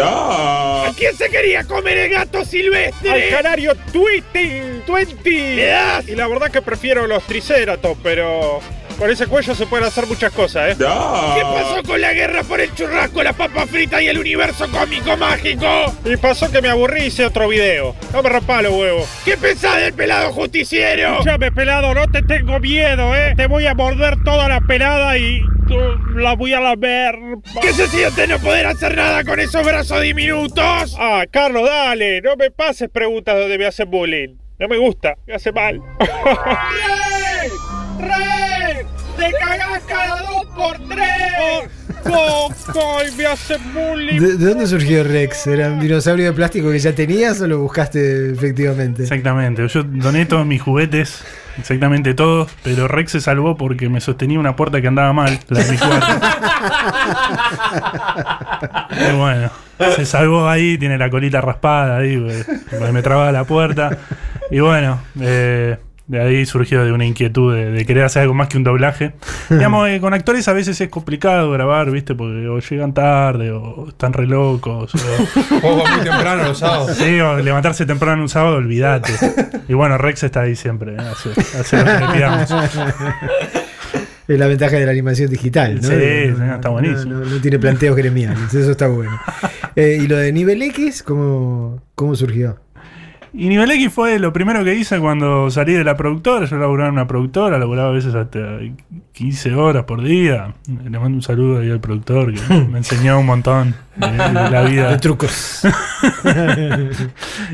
[0.03, 3.09] ¿A quién se quería comer el gato silvestre?
[3.09, 5.61] Al canario Twitty, Twenty.
[6.09, 8.61] Y la verdad que prefiero los triceratops, pero
[8.99, 10.76] con ese cuello se pueden hacer muchas cosas, ¿eh?
[10.78, 15.16] ¿Qué pasó con la guerra por el churrasco, la papa frita y el universo cómico
[15.16, 15.66] mágico?
[16.05, 17.94] Y pasó que me aburrí y hice otro video.
[18.12, 19.09] No me rompa los huevos.
[19.24, 21.12] ¿Qué pensás del pelado justiciero?
[21.12, 23.34] Escúchame, pelado, no te tengo miedo, ¿eh?
[23.36, 25.42] Te voy a morder toda la pelada y
[26.14, 27.16] la voy a lamer.
[27.61, 30.97] ¿Qué se siente no poder hacer nada con esos brazos diminutos?
[30.99, 34.36] Ah, Carlos, dale, no me pases preguntas donde me hacen bullying.
[34.59, 35.82] No me gusta, me hace mal.
[36.01, 37.51] ¡Rey!
[38.01, 38.55] ¡Rey!
[39.17, 41.71] ¡Te cagás cada dos por tres!
[42.09, 42.99] ¡Oh, Coco!
[43.03, 44.21] Y me hace bullying.
[44.21, 45.47] ¿De, de dónde surgió Rex?
[45.47, 49.03] ¿Era un dinosaurio de plástico que ya tenías o lo buscaste efectivamente?
[49.03, 49.67] Exactamente.
[49.69, 51.25] Yo doné todos mis juguetes,
[51.59, 55.64] exactamente todos, pero Rex se salvó porque me sostenía una puerta que andaba mal, la
[55.64, 56.07] de mi cuarto.
[59.12, 59.51] y bueno,
[59.97, 62.17] se salvó ahí, tiene la colita raspada ahí,
[62.71, 63.99] porque me trababa la puerta.
[64.51, 65.77] Y bueno, eh,
[66.09, 69.14] de ahí surgió de una inquietud de, de querer hacer algo más que un doblaje.
[69.50, 72.14] Digamos, eh, con actores a veces es complicado grabar, ¿viste?
[72.14, 74.92] Porque o llegan tarde o están re locos.
[74.94, 74.98] O,
[75.68, 76.96] O muy temprano los sábados.
[76.96, 79.12] Sí, o levantarse temprano un sábado, olvídate.
[79.68, 80.98] Y bueno, Rex está ahí siempre, ¿eh?
[80.98, 82.54] hace, hace lo que le pidamos.
[84.28, 85.82] Es la ventaja de la animación digital, ¿no?
[85.82, 87.12] Sí, No, sí, no, está buenísimo.
[87.14, 89.16] No, no- no tiene planteos gremiales, eso está bueno.
[89.76, 92.59] Eh, ¿Y lo de nivel X, cómo, cómo surgió?
[93.39, 96.47] Y Nivel X fue lo primero que hice cuando salí de la productora.
[96.47, 98.61] Yo laburaba en una productora, laburaba a veces hasta
[99.12, 100.55] 15 horas por día.
[100.66, 104.62] Le mando un saludo ahí al productor que me enseñó un montón de, de la
[104.62, 104.89] vida.
[104.89, 105.61] De trucos.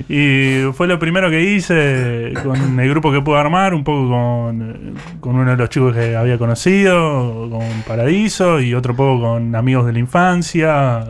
[0.09, 4.95] y fue lo primero que hice con el grupo que pude armar, un poco con,
[5.19, 9.87] con uno de los chicos que había conocido, con Paradiso, y otro poco con amigos
[9.87, 11.05] de la infancia,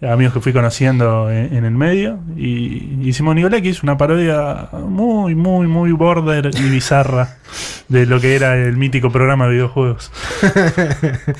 [0.00, 2.20] amigos que fui conociendo en, en el medio.
[2.36, 7.36] Y hicimos X, una parodia muy, muy, muy border y bizarra
[7.88, 10.10] de lo que era el mítico programa de videojuegos.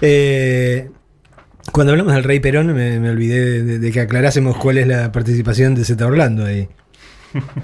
[0.00, 0.90] Eh,
[1.72, 4.86] cuando hablamos del Rey Perón, me, me olvidé de, de- de que aclarásemos cuál es
[4.86, 6.68] la participación de Z Orlando ahí.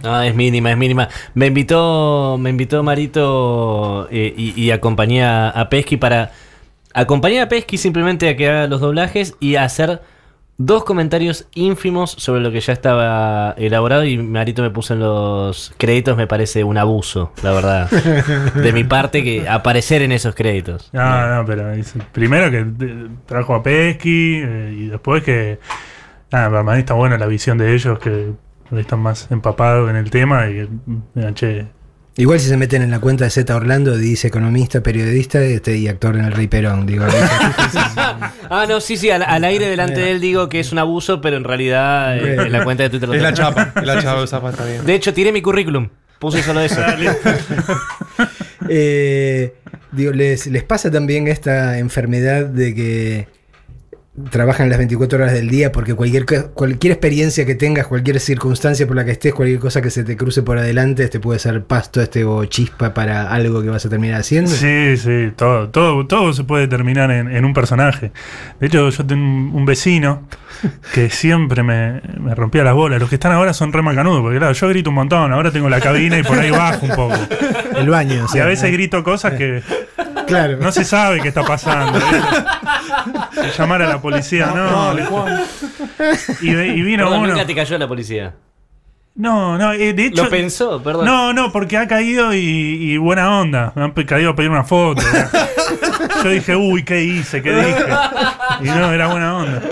[0.02, 1.08] No, es mínima, es mínima.
[1.34, 6.32] Me invitó, me invitó Marito eh, y, y acompañé a, a Pesky para.
[6.92, 10.02] Acompañé a Pesky simplemente a que haga los doblajes y a hacer
[10.56, 14.04] dos comentarios ínfimos sobre lo que ya estaba elaborado.
[14.04, 17.90] Y Marito me puso en los créditos, me parece un abuso, la verdad.
[18.54, 20.90] De mi parte, que aparecer en esos créditos.
[20.92, 21.72] No, no, pero
[22.12, 25.58] primero que eh, trajo a Pesky eh, y después que.
[26.30, 28.32] Nada, para mí está buena la visión de ellos que
[28.72, 30.68] están más empapados en el tema y
[31.34, 31.66] che,
[32.16, 35.88] Igual si se meten en la cuenta de Z Orlando, dice economista, periodista este, y
[35.88, 36.86] actor en el Rey Perón.
[36.86, 37.04] Digo,
[38.50, 41.20] Ah, no, sí, sí, al, al aire delante de él digo que es un abuso,
[41.20, 43.48] pero en realidad eh, en la cuenta de Twitter lo Es la tengo.
[43.48, 44.84] chapa, es la chapa, está bien.
[44.86, 45.88] De hecho, tiré mi currículum.
[46.20, 46.80] Puse solo eso.
[48.68, 49.52] Eh,
[49.92, 53.28] digo, les, les pasa también esta enfermedad de que
[54.30, 58.94] trabajan las 24 horas del día porque cualquier, cualquier experiencia que tengas, cualquier circunstancia por
[58.94, 62.00] la que estés, cualquier cosa que se te cruce por adelante, este puede ser pasto
[62.00, 64.50] este o chispa para algo que vas a terminar haciendo.
[64.52, 68.12] Sí, sí, todo, todo, todo se puede terminar en, en un personaje.
[68.60, 70.28] De hecho, yo tengo un, vecino
[70.92, 73.00] que siempre me, me rompía las bolas.
[73.00, 75.68] Los que están ahora son re macanudos, porque claro, yo grito un montón, ahora tengo
[75.68, 77.16] la cabina y por ahí bajo un poco.
[77.76, 78.26] El baño.
[78.32, 79.62] o Y a veces grito cosas que
[80.26, 80.58] Claro.
[80.58, 81.98] no se sabe qué está pasando.
[83.58, 84.94] Llamar a la policía, no.
[86.42, 87.28] Y, y vino Perdón, uno.
[87.32, 88.34] nunca te cayó la policía.
[89.16, 90.24] No, no, eh, de hecho.
[90.24, 91.04] Lo pensó, perdón.
[91.06, 93.72] No, no, porque ha caído y, y buena onda.
[93.76, 95.02] Me han pe- caído a pedir una foto.
[96.24, 97.40] Yo dije, uy, ¿qué hice?
[97.40, 97.84] ¿Qué dije?
[98.60, 99.62] Y no, era buena onda.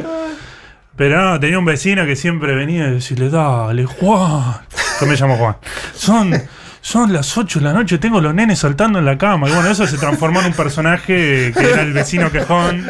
[0.94, 4.60] Pero no, tenía un vecino que siempre venía y decirle, dale, Juan.
[5.00, 5.56] Yo me llamo Juan.
[5.94, 6.32] Son,
[6.80, 9.48] son las 8 de la noche, tengo los nenes saltando en la cama.
[9.48, 12.86] Y bueno, eso se transformó en un personaje que era el vecino quejón.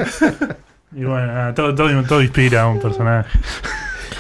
[0.95, 3.29] Y bueno, todo, todo, todo inspira a un personaje.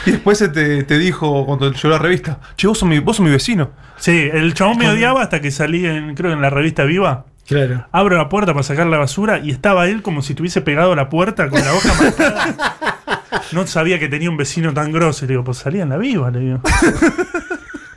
[0.06, 3.16] Y después se te, te dijo cuando llegó la revista, che, vos sos mi, vos
[3.16, 3.70] sos mi vecino.
[3.96, 7.26] Sí, el chabón me odiaba hasta que salí en, creo que en la revista Viva.
[7.46, 7.86] Claro.
[7.92, 10.96] Abro la puerta para sacar la basura y estaba él como si tuviese pegado a
[10.96, 12.76] la puerta con la hoja marcada.
[13.52, 15.24] No sabía que tenía un vecino tan grosso.
[15.24, 16.60] Y le digo, pues salía en la viva, le digo.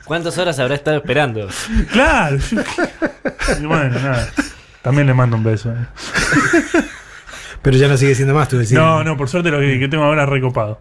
[0.04, 1.48] ¿Cuántas horas habrá estado esperando?
[1.92, 2.36] Claro.
[3.60, 4.28] Y bueno, nada.
[4.82, 5.72] También le mando un beso.
[5.72, 5.86] eh.
[7.66, 8.80] Pero ya no sigue siendo más tu vecino.
[8.80, 10.78] No, no, por suerte lo que, que tengo ahora es recopado.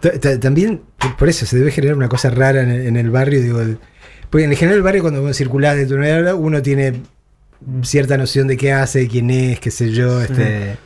[0.00, 0.80] Ta- ta- También,
[1.18, 3.42] por- eso, se debe generar una cosa rara en el, en el barrio.
[3.42, 3.78] Digo, el-
[4.30, 6.94] porque en general el barrio cuando uno circula de área, uno tiene
[7.82, 10.76] cierta noción de qué hace, quién es, qué sé yo, este,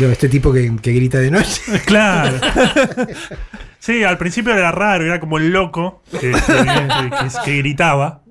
[0.00, 1.60] este tipo que, que grita de noche.
[1.86, 2.38] Claro.
[3.78, 8.22] Sí, al principio era raro, era como el loco que- que- que gritaba.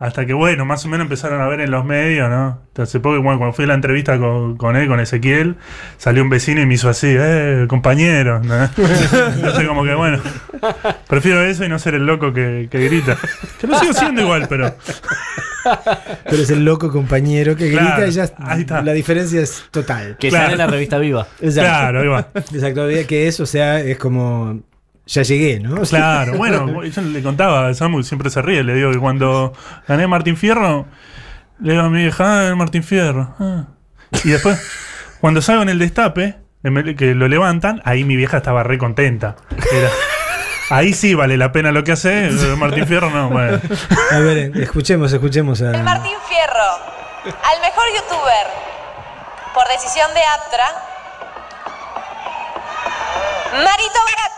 [0.00, 2.60] Hasta que, bueno, más o menos empezaron a ver en los medios, ¿no?
[2.76, 5.56] Hace poco, bueno, cuando fui a la entrevista con, con él, con Ezequiel,
[5.96, 8.40] salió un vecino y me hizo así, eh, compañero.
[8.40, 8.54] ¿no?
[8.76, 10.20] Entonces, como que, bueno,
[11.08, 13.18] prefiero eso y no ser el loco que, que grita.
[13.60, 14.72] Que lo sigo siendo igual, pero.
[16.24, 18.30] Pero es el loco compañero que grita y ya
[18.82, 20.16] la diferencia es total.
[20.16, 21.26] Que sale en la revista Viva.
[21.40, 21.68] Exacto.
[21.68, 22.28] Claro, ahí va.
[22.34, 24.60] Exacto, que eso, o sea, es como.
[25.08, 25.82] Ya llegué, ¿no?
[25.88, 29.52] Claro, bueno, yo le contaba a Samu, siempre se ríe, le digo que cuando
[29.88, 30.86] gané Martín Fierro,
[31.60, 33.34] le digo a mi hija, ah, Martín Fierro.
[33.40, 33.64] ah".
[34.24, 34.60] Y después,
[35.20, 36.36] cuando salgo en el destape,
[36.96, 39.36] que lo levantan, ahí mi vieja estaba re contenta.
[39.72, 39.90] Era-
[40.70, 43.58] ahí sí vale la pena lo que hace, eh, Martín Fierro no, bueno.
[44.12, 45.72] A ver, escuchemos, escuchemos a.
[45.82, 48.46] Martín Fierro, al mejor youtuber,
[49.54, 50.66] por decisión de Aptra,
[53.52, 54.37] Marito Baracus.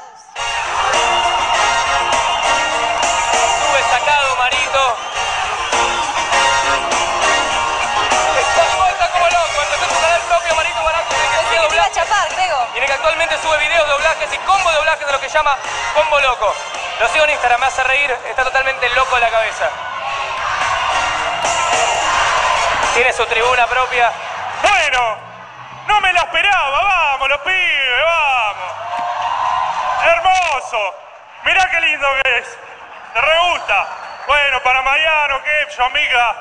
[13.10, 15.56] Actualmente sube videos, doblajes y combo doblajes de lo que llama
[15.96, 16.54] combo loco.
[17.00, 19.68] Lo sigo en Instagram, me hace reír, está totalmente loco de la cabeza.
[22.94, 24.12] Tiene su tribuna propia.
[24.62, 25.16] Bueno,
[25.88, 28.72] no me la esperaba, vamos, los pibes, vamos.
[30.04, 30.94] Hermoso.
[31.42, 32.58] Mirá qué lindo que es.
[33.12, 33.88] Te re gusta.
[34.28, 36.36] Bueno, para Mariano, su amiga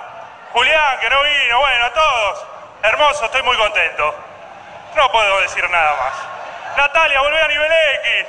[0.54, 2.46] Julián, que no vino, bueno, a todos.
[2.84, 4.14] Hermoso, estoy muy contento.
[4.96, 6.39] No puedo decir nada más.
[6.80, 8.28] Natalia, volvé a nivel X.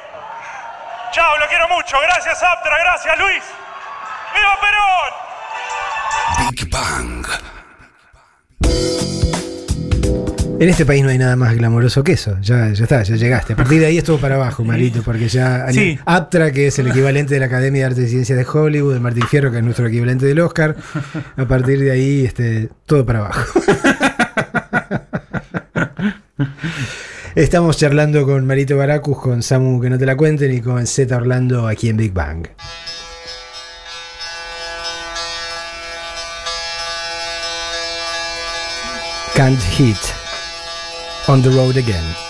[1.12, 2.01] Chao, lo quiero mucho.
[2.03, 3.44] Gracias, Aptra, gracias, Luis.
[4.34, 5.12] ¡Viva Perón!
[6.51, 7.24] Big Bang.
[10.59, 12.38] En este país no hay nada más glamoroso que eso.
[12.40, 13.53] Ya, ya está, ya llegaste.
[13.53, 15.70] A partir de ahí estuvo para abajo, Marito, porque ya.
[15.70, 15.96] Sí.
[16.05, 19.01] Aptra, que es el equivalente de la Academia de Artes y Ciencias de Hollywood, de
[19.01, 20.74] Martín Fierro, que es nuestro equivalente del Oscar.
[21.36, 23.61] A partir de ahí, este, todo para abajo.
[27.36, 31.16] Estamos charlando con Marito Baracus, con Samu que no te la cuenten y con Z
[31.16, 32.48] Orlando aquí en Big Bang.
[39.36, 39.96] Can't hit
[41.28, 42.29] on the road again.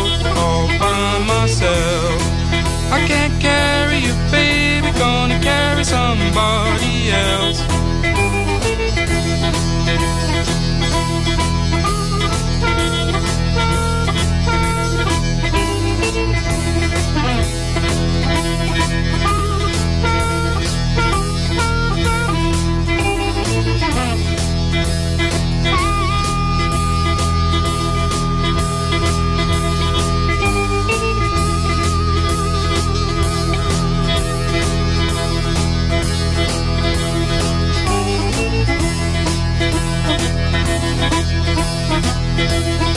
[1.61, 2.21] myself.
[2.91, 7.61] I can't carry you, baby, gonna carry somebody else.
[42.41, 42.90] Big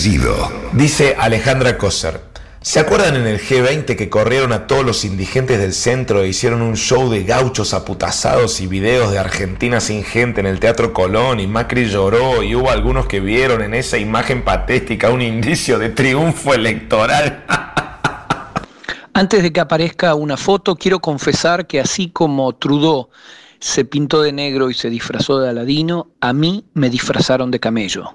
[0.00, 0.50] estallido.
[0.72, 2.22] Dice Alejandra Coser.
[2.62, 6.62] ¿Se acuerdan en el G20 que corrieron a todos los indigentes del centro e hicieron
[6.62, 11.40] un show de gauchos aputazados y videos de Argentina sin gente en el Teatro Colón
[11.40, 15.90] y Macri lloró y hubo algunos que vieron en esa imagen patética un indicio de
[15.90, 17.44] triunfo electoral?
[19.12, 23.10] Antes de que aparezca una foto, quiero confesar que así como Trudeau
[23.58, 28.14] se pintó de negro y se disfrazó de Aladino, a mí me disfrazaron de camello.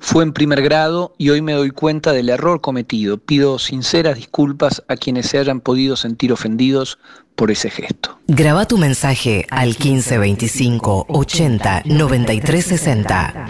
[0.00, 3.18] Fue en primer grado y hoy me doy cuenta del error cometido.
[3.18, 6.98] Pido sinceras disculpas a quienes se hayan podido sentir ofendidos
[7.36, 8.18] por ese gesto.
[8.26, 13.46] Graba tu mensaje al 1525 80 93 60.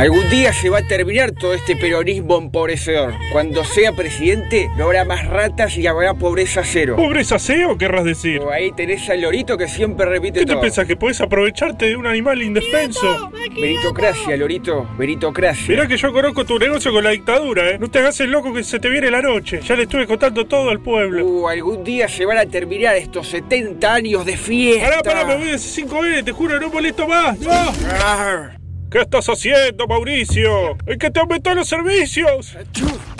[0.00, 3.12] Algún día se va a terminar todo este peronismo empobrecedor.
[3.32, 6.96] Cuando sea presidente, no habrá más ratas y habrá pobreza cero.
[6.96, 8.40] ¿Pobreza cero querrás decir?
[8.40, 10.62] Oh, Ahí tenés al lorito que siempre repite ¿Qué te todo.
[10.62, 13.30] pensás que podés aprovecharte de un animal indefenso?
[13.60, 15.68] Meritocracia, lorito, meritocracia.
[15.68, 17.78] Mirá que yo conozco tu negocio con la dictadura, ¿eh?
[17.78, 19.60] No te hagas el loco que se te viene la noche.
[19.62, 21.26] Ya le estuve contando todo al pueblo.
[21.26, 24.88] Uh, algún día se van a terminar estos 70 años de fiesta.
[24.88, 27.38] Pará, pará, me voy de 5N, te juro, no molesto más.
[27.38, 28.59] ¡No!
[28.90, 30.76] ¿Qué estás haciendo, Mauricio?
[30.84, 32.56] ¿Es que te aumentó los servicios?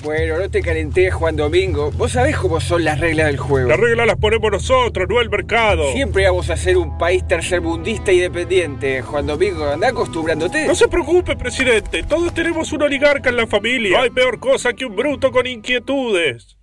[0.02, 1.92] Bueno, no te calentés, Juan Domingo.
[1.92, 3.68] Vos sabés cómo son las reglas del juego.
[3.68, 5.92] Las reglas las ponemos nosotros, no el mercado.
[5.92, 9.64] Siempre vamos a ser un país tercermundista y dependiente, Juan Domingo.
[9.64, 10.66] Anda acostumbrándote.
[10.66, 12.02] No se preocupe, presidente.
[12.02, 13.98] Todos tenemos un oligarca en la familia.
[13.98, 16.56] No hay peor cosa que un bruto con inquietudes.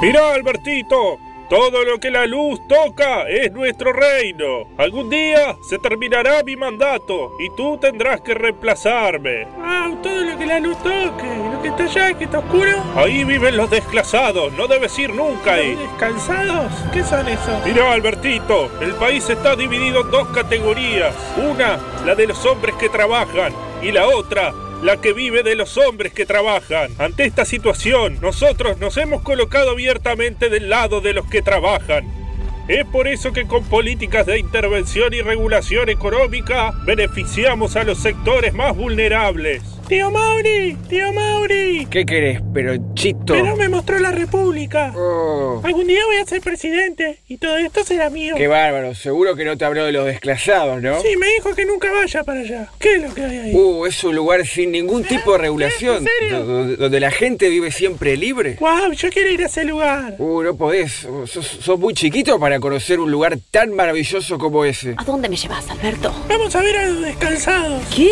[0.00, 1.18] Mirá, Albertito.
[1.50, 4.68] Todo lo que la luz toca es nuestro reino.
[4.78, 9.46] Algún día se terminará mi mandato y tú tendrás que reemplazarme.
[9.56, 9.96] ¡Wow!
[10.00, 11.26] Todo lo que la luz toque.
[11.52, 12.80] Lo que está allá, que está oscuro.
[12.94, 15.74] Ahí viven los desclasados, no debes ir nunca ahí.
[15.74, 16.72] ¿Descansados?
[16.92, 17.66] ¿Qué son esos?
[17.66, 21.16] Mira, Albertito, el país está dividido en dos categorías.
[21.36, 25.76] Una, la de los hombres que trabajan, y la otra, la que vive de los
[25.76, 26.92] hombres que trabajan.
[26.98, 32.04] Ante esta situación, nosotros nos hemos colocado abiertamente del lado de los que trabajan.
[32.68, 38.54] Es por eso que con políticas de intervención y regulación económica beneficiamos a los sectores
[38.54, 39.79] más vulnerables.
[39.90, 40.76] ¡Tío Mauri!
[40.88, 41.84] ¡Tío Mauri!
[41.90, 43.34] ¿Qué querés, pero chito?
[43.34, 44.92] Pero me mostró la República.
[44.96, 48.36] Oh, Algún día voy a ser presidente y todo esto será mío.
[48.36, 48.94] qué bárbaro.
[48.94, 51.00] Seguro que no te habló de los desclasados, ¿no?
[51.02, 52.68] Sí, me dijo que nunca vaya para allá.
[52.78, 53.52] ¿Qué es lo que hay ahí?
[53.52, 55.96] Uh, es un lugar sin ningún tipo de regulación.
[55.96, 56.44] ¿En serio?
[56.44, 58.58] do- Donde la gente vive siempre libre.
[58.60, 58.92] ¡Wow!
[58.92, 60.14] Yo quiero ir a ese lugar.
[60.18, 61.08] Uh, no podés.
[61.26, 64.94] Sos, sos muy chiquito para conocer un lugar tan maravilloso como ese.
[64.98, 66.14] ¿A dónde me llevas, Alberto?
[66.28, 67.82] Vamos a ver a los descansados.
[67.92, 68.08] ¿Qué?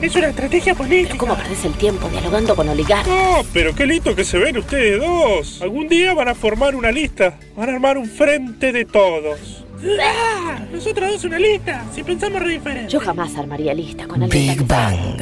[0.00, 1.18] Es una estrategia política.
[1.18, 3.12] ¿Cómo perdés el tiempo dialogando con oligarcas?
[3.12, 5.60] Oh, pero qué lindo que se ven ustedes dos.
[5.60, 7.36] Algún día van a formar una lista.
[7.56, 9.64] Van a armar un frente de todos.
[10.00, 10.60] ¡Ah!
[10.70, 11.84] Nosotros dos una lista.
[11.92, 12.92] Si pensamos re diferente.
[12.92, 15.20] Yo jamás armaría lista con alguien Big Bang.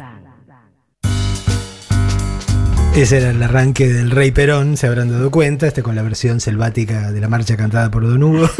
[2.94, 6.40] Ese era el arranque del Rey Perón, se habrán dado cuenta, este con la versión
[6.40, 8.48] selvática de la marcha cantada por Don Hugo.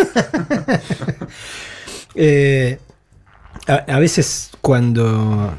[2.19, 2.79] Eh,
[3.67, 5.53] a, a veces cuando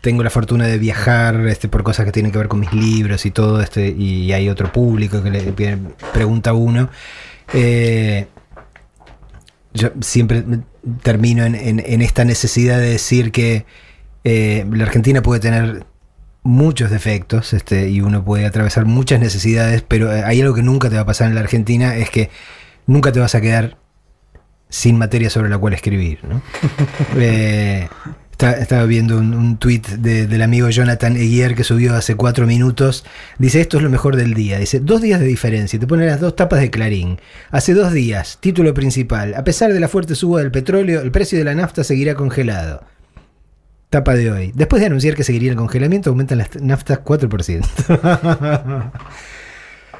[0.00, 3.26] tengo la fortuna de viajar este, por cosas que tienen que ver con mis libros
[3.26, 5.42] y todo, este, y hay otro público que le
[6.12, 6.88] pregunta a uno,
[7.52, 8.26] eh,
[9.74, 10.44] yo siempre
[11.02, 13.66] termino en, en- en esta necesidad de decir que
[14.24, 15.84] eh, la Argentina puede tener
[16.42, 20.88] muchos defectos este, y uno puede atravesar muchas necesidades, pero eh, hay algo que nunca
[20.88, 22.30] te va a pasar en la Argentina, es que
[22.86, 23.76] nunca te vas a quedar
[24.70, 26.20] sin materia sobre la cual escribir.
[26.24, 26.40] ¿no?
[27.16, 27.88] Eh,
[28.42, 33.04] estaba viendo un, un tuit de- del amigo Jonathan Eguier que subió hace cuatro minutos.
[33.38, 34.58] Dice, esto es lo mejor del día.
[34.58, 35.78] Dice, dos días de diferencia.
[35.78, 37.20] Te pone las dos tapas de Clarín.
[37.50, 39.34] Hace dos días, título principal.
[39.34, 42.82] A pesar de la fuerte suba del petróleo, el precio de la nafta seguirá congelado.
[43.90, 44.52] Tapa de hoy.
[44.54, 48.90] Después de anunciar que seguiría el congelamiento, aumentan las naftas 4%.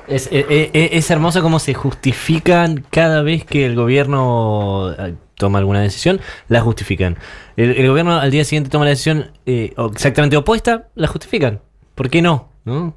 [0.09, 5.59] Es, eh, eh, es hermoso cómo se justifican cada vez que el gobierno eh, toma
[5.59, 7.17] alguna decisión, la justifican.
[7.57, 11.61] El, el gobierno al día siguiente toma la decisión eh, exactamente opuesta, la justifican.
[11.97, 12.53] ¿Por qué no?
[12.65, 12.95] ¿No?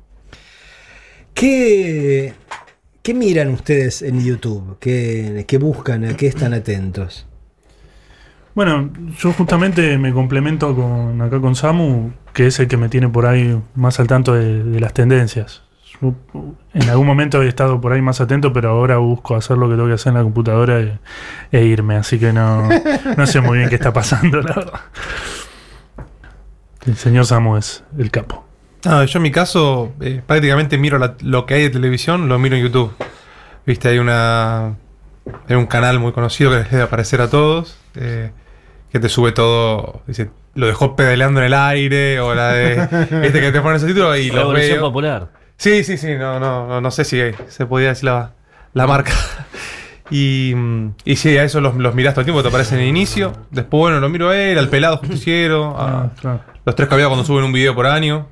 [1.34, 2.36] ¿Qué,
[3.02, 4.78] qué miran ustedes en YouTube?
[4.80, 6.06] ¿Qué, qué buscan?
[6.06, 7.26] ¿A qué están atentos?
[8.54, 13.10] Bueno, yo justamente me complemento con acá con Samu, que es el que me tiene
[13.10, 15.63] por ahí más al tanto de, de las tendencias.
[16.74, 19.76] En algún momento he estado por ahí más atento, pero ahora busco hacer lo que
[19.76, 21.00] tengo que hacer en la computadora e,
[21.52, 22.68] e irme, así que no,
[23.18, 24.82] no sé muy bien qué está pasando, la verdad.
[26.86, 28.46] El señor Samu es el capo.
[28.86, 32.38] Ah, yo en mi caso eh, prácticamente miro la- lo que hay de televisión, lo
[32.40, 32.92] miro en YouTube.
[33.66, 34.76] Viste, hay una
[35.48, 38.32] hay un canal muy conocido que les debe aparecer a todos, eh,
[38.92, 42.74] que te sube todo, dice, lo dejó pedaleando en el aire, o la de
[43.26, 44.82] este que te pone ese título y lo veo.
[44.82, 45.30] Popular.
[45.64, 48.34] Sí, sí, sí, no, no, no, no sé si se podía decir la,
[48.74, 49.14] la marca.
[50.12, 52.84] Y, mm, y sí, a eso los, los mirás todo el tiempo, te aparecen en
[52.84, 53.32] el inicio.
[53.50, 56.12] Después, bueno, lo miro a él, al pelado justiciero, a
[56.66, 58.28] los tres caviados cuando suben un video por año.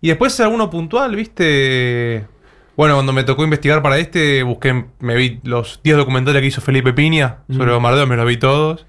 [0.00, 2.26] Y después alguno puntual, ¿viste?
[2.74, 6.62] Bueno, cuando me tocó investigar para este, busqué, me vi los 10 documentales que hizo
[6.62, 7.74] Felipe Piña sobre Mm.
[7.74, 8.86] bombardeo, me los vi todos.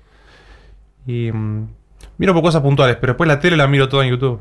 [1.06, 1.68] Y mm,
[2.18, 4.40] miro por cosas puntuales, pero después la tele la miro toda en YouTube.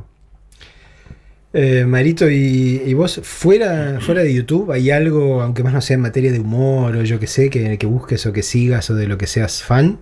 [1.55, 5.95] Eh, Marito, y, y vos, fuera, fuera de YouTube, ¿hay algo, aunque más no sea
[5.97, 8.95] en materia de humor o yo que sé, que, que busques o que sigas o
[8.95, 9.99] de lo que seas fan?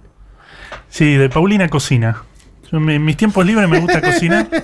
[0.88, 2.22] Sí, de Paulina Cocina.
[2.70, 4.48] Yo en mi- en mis tiempos libres me gusta cocinar.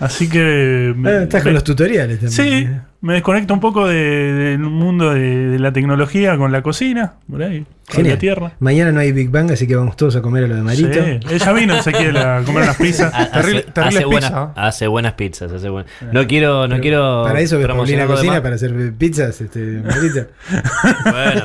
[0.00, 0.92] Así que.
[0.96, 2.66] me- Ah, estás con me- los tutoriales también.
[2.66, 2.68] Sí,
[3.00, 7.42] me desconecto un poco de- del mundo de, de la tecnología con la cocina, por
[7.42, 8.14] ahí, con Genial.
[8.14, 8.52] la tierra.
[8.58, 10.92] Mañana no hay Big Bang, así que vamos todos a comer a lo de Marito.
[11.04, 13.12] Sí, ella vino Ezequiel a comer unas pizzas.
[13.14, 15.52] Ha- Hace, hace buenas, hace buenas pizzas.
[15.52, 17.22] Hace buenas- No quiero, no quiero.
[17.24, 20.26] Para eso ves Paulina Cocina, para hacer pizzas, este, Marito.
[21.04, 21.42] Bueno,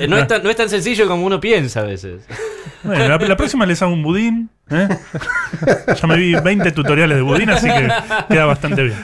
[0.00, 2.22] eh, no, es tan, no es tan sencillo como uno piensa a veces.
[2.82, 4.50] Bueno, la, la próxima les hago un budín.
[4.70, 4.88] ¿eh?
[6.00, 7.88] Ya me vi 20 tutoriales de budín, así que
[8.28, 8.96] queda bastante bien.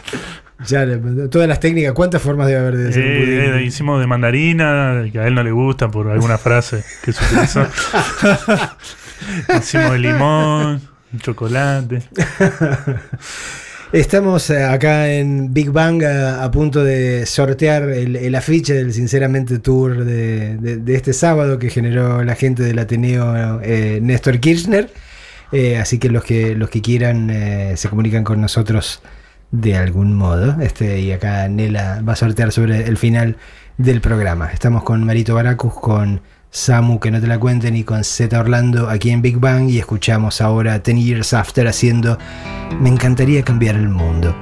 [0.67, 0.87] Ya,
[1.31, 3.55] todas las técnicas, ¿cuántas formas debe haber de hacer un Eh, budín?
[3.61, 7.25] eh, hicimos de mandarina, que a él no le gusta por alguna frase que se
[7.25, 7.67] utilizó.
[9.59, 10.81] hicimos de limón,
[11.19, 12.03] chocolate.
[13.93, 18.93] Estamos eh, acá en Big Bang a, a punto de sortear el, el afiche del
[18.93, 24.41] Sinceramente Tour de, de- de este sábado que generó la gente del Ateneo eh, Néstor
[24.41, 24.91] Kirchner.
[25.53, 29.01] Eh, así que los que los que quieran eh, se comunican con nosotros
[29.61, 30.61] de algún modo.
[30.61, 33.37] Este, y acá Nela va a sortear sobre el final
[33.79, 34.51] del programa.
[34.53, 38.89] Estamos con Marito Baracus, con Samu, que no te la cuenten, y con Z Orlando
[38.89, 39.71] aquí en Big Bang.
[39.71, 42.19] Y escuchamos ahora Ten Years After haciendo
[42.81, 44.35] Me encantaría cambiar el mundo.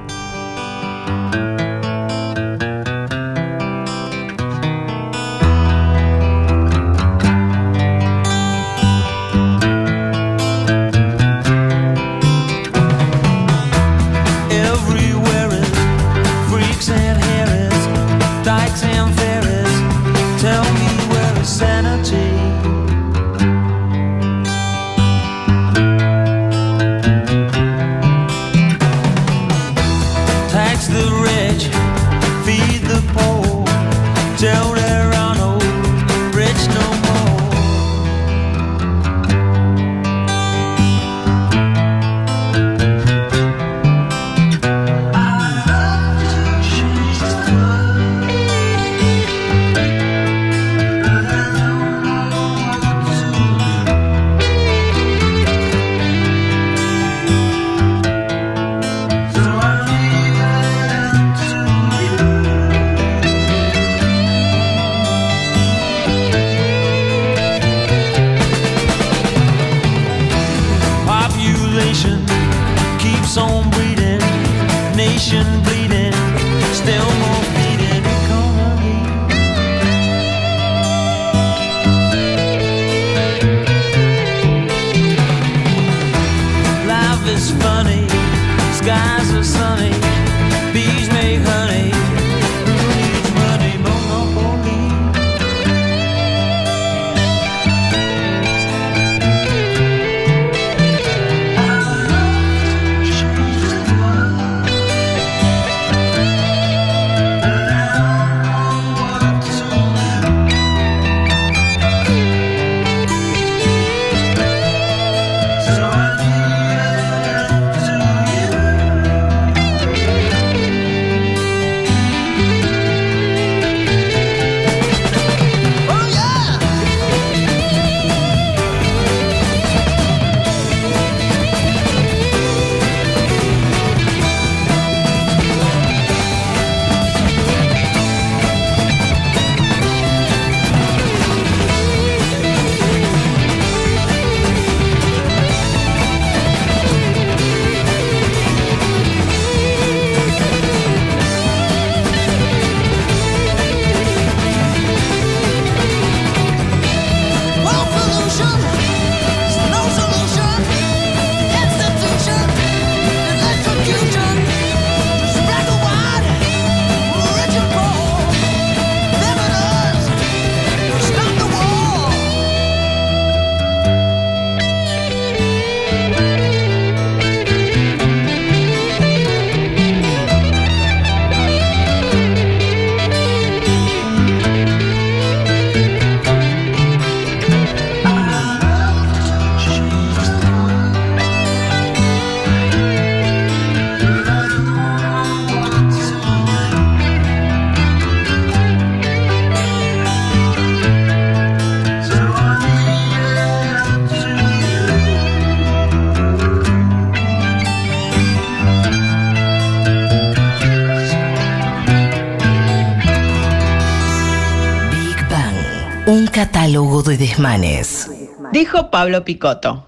[217.17, 218.09] Desmanes.
[218.51, 219.87] Dijo Pablo Picotto.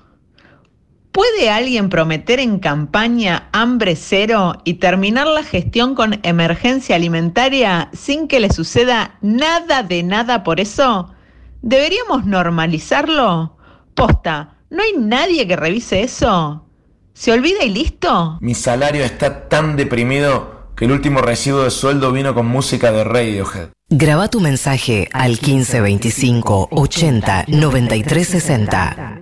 [1.12, 8.28] ¿Puede alguien prometer en campaña hambre cero y terminar la gestión con emergencia alimentaria sin
[8.28, 11.14] que le suceda nada de nada por eso?
[11.62, 13.56] ¿Deberíamos normalizarlo?
[13.94, 16.66] Posta, ¿no hay nadie que revise eso?
[17.14, 18.38] ¿Se olvida y listo?
[18.42, 23.06] Mi salario está tan deprimido que el último recibo de sueldo vino con música de
[23.06, 23.70] Radiohead.
[23.98, 29.20] Graba tu mensaje al 1525 80 93 60.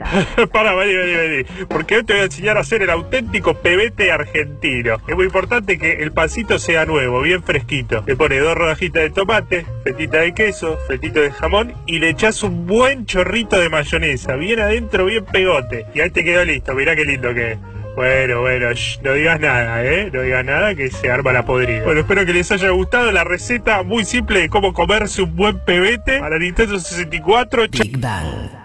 [0.52, 1.66] Para, vení, vení, vení.
[1.70, 4.98] Porque hoy te voy a enseñar a hacer el auténtico pebete argentino.
[5.08, 8.04] Es muy importante que el pancito sea nuevo, bien fresquito.
[8.08, 12.42] Le pones dos rodajitas de tomate, fetita de queso, fetito de jamón y le echas
[12.42, 14.34] un buen chorrito de mayonesa.
[14.38, 15.86] Bien adentro, bien pegote.
[15.94, 16.74] Y ahí te quedó listo.
[16.74, 17.58] Mirá qué lindo que es.
[17.96, 18.70] Bueno, bueno,
[19.04, 20.10] no digas nada, ¿eh?
[20.12, 21.84] No digas nada que se arma la podrida.
[21.84, 25.60] Bueno, espero que les haya gustado la receta muy simple de cómo comerse un buen
[25.60, 27.68] pebete a la Nintendo 64.
[27.70, 28.63] Big Bang.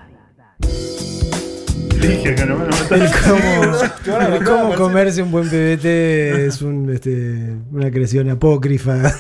[2.00, 7.54] Dije que no me El cómo, el cómo comerse un buen pebete es un, este,
[7.72, 8.94] una creación apócrifa.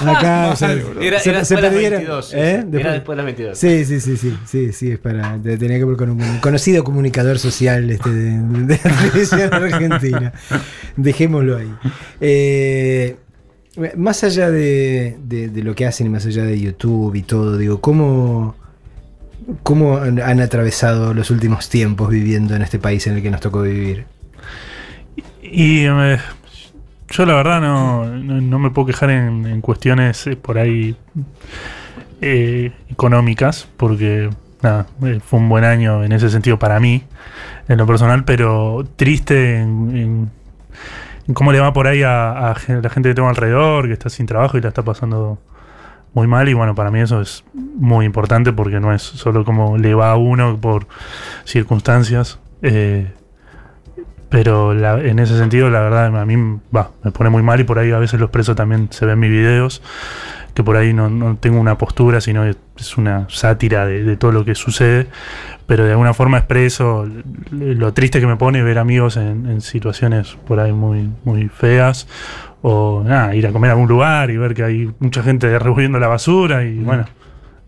[0.00, 2.64] Acá, o sea, Era- se, era se después de las perdieron, 22, ¿eh?
[2.72, 3.58] era después de las 22.
[3.58, 7.38] Sí, sí, sí, sí, sí, sí, es para, tenía que ver con un conocido comunicador
[7.38, 10.32] social este, de, de la televisión argentina.
[10.96, 11.72] Dejémoslo ahí.
[12.20, 13.16] Eh,
[13.96, 17.56] más allá de, de- de lo que hacen y más allá de YouTube y todo,
[17.56, 18.54] digo, ¿cómo,
[19.62, 23.62] ¿cómo han, atravesado los últimos tiempos viviendo en este país en el que nos tocó
[23.62, 24.06] vivir?
[25.42, 26.18] Y eh,
[27.10, 30.96] yo la verdad no, no, me puedo quejar en, cuestiones eh, por ahí
[32.20, 34.30] eh, económicas, porque
[34.62, 34.86] nada,
[35.24, 37.04] fue un buen año en ese sentido para mí,
[37.68, 40.30] en lo personal, pero triste en,
[41.34, 44.26] cómo le va por ahí a, a la gente que tengo alrededor, que está sin
[44.26, 45.38] trabajo y la está pasando
[46.14, 49.78] muy mal y bueno, para mí eso es muy importante porque no es solo como
[49.78, 50.86] le va a uno por
[51.44, 52.38] circunstancias.
[52.62, 53.10] eh,
[54.28, 56.36] pero la- en ese sentido, la verdad, a mí
[56.74, 59.18] va, me pone muy mal y por ahí a veces lo expreso también, se ven
[59.18, 59.82] mis videos,
[60.54, 64.16] que por ahí no, no tengo una postura, sino es, es una sátira de, de
[64.16, 65.06] todo lo que sucede,
[65.66, 67.08] pero de alguna forma expreso
[67.50, 72.06] lo triste que me pone ver amigos en, en situaciones por ahí muy, muy feas,
[72.62, 75.98] o nada, ir a comer a algún lugar y ver que hay mucha gente revolviendo
[75.98, 77.06] la basura y bueno,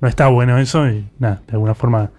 [0.00, 2.10] no está bueno eso y nada, de alguna forma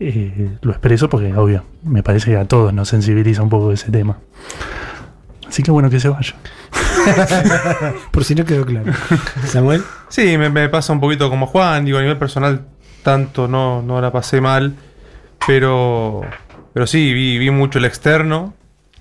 [0.00, 3.90] eh, lo expreso porque, obvio, me parece que a todos nos sensibiliza un poco ese
[3.92, 4.18] tema.
[5.52, 6.34] Así que bueno, que se vaya.
[8.10, 8.90] Por si no quedó claro.
[9.44, 9.84] Samuel.
[10.08, 12.64] Sí, me, me pasa un poquito como Juan, digo, a nivel personal
[13.02, 14.74] tanto no, no la pasé mal,
[15.46, 16.22] pero,
[16.72, 18.54] pero sí, vi, vi mucho el externo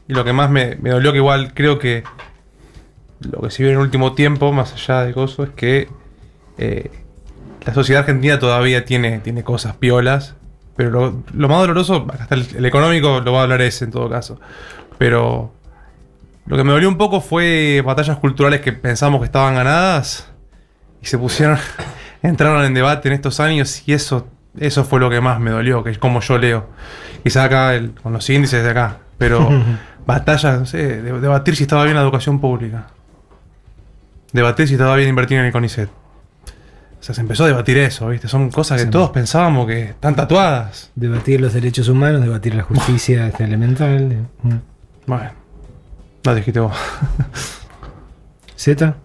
[0.10, 2.03] y lo que más me, me dolió que igual creo que
[3.22, 5.88] lo que se vio en el último tiempo, más allá de cosas, es que
[6.57, 6.91] eh,
[7.65, 10.36] la sociedad argentina todavía tiene, tiene cosas piolas,
[10.76, 14.10] pero lo, lo más doloroso, el, el económico, lo va a hablar ese en todo
[14.10, 14.38] caso,
[14.98, 15.53] pero
[16.47, 20.27] lo que me dolió un poco fue batallas culturales que pensamos que estaban ganadas
[21.01, 21.57] y se pusieron,
[22.23, 24.27] entraron en debate en estos años y eso,
[24.59, 26.68] eso fue lo que más me dolió, que es como yo leo.
[27.23, 29.47] Quizá acá el- con los índices de acá, pero
[30.05, 32.88] batallas, no sé, de- debatir si estaba bien la educación pública.
[34.34, 35.89] Debatir si estaba bien invertir en el CONICET.
[35.89, 38.27] O sea, se empezó a debatir eso, ¿viste?
[38.27, 40.91] Son cosas que todos pensábamos que están tatuadas.
[40.95, 44.27] Debatir los derechos humanos, debatir la justicia este, elemental.
[44.43, 44.53] Mm.
[45.07, 45.31] Bueno,
[46.23, 46.73] no dijiste vos.
[48.56, 48.95] ¿Z?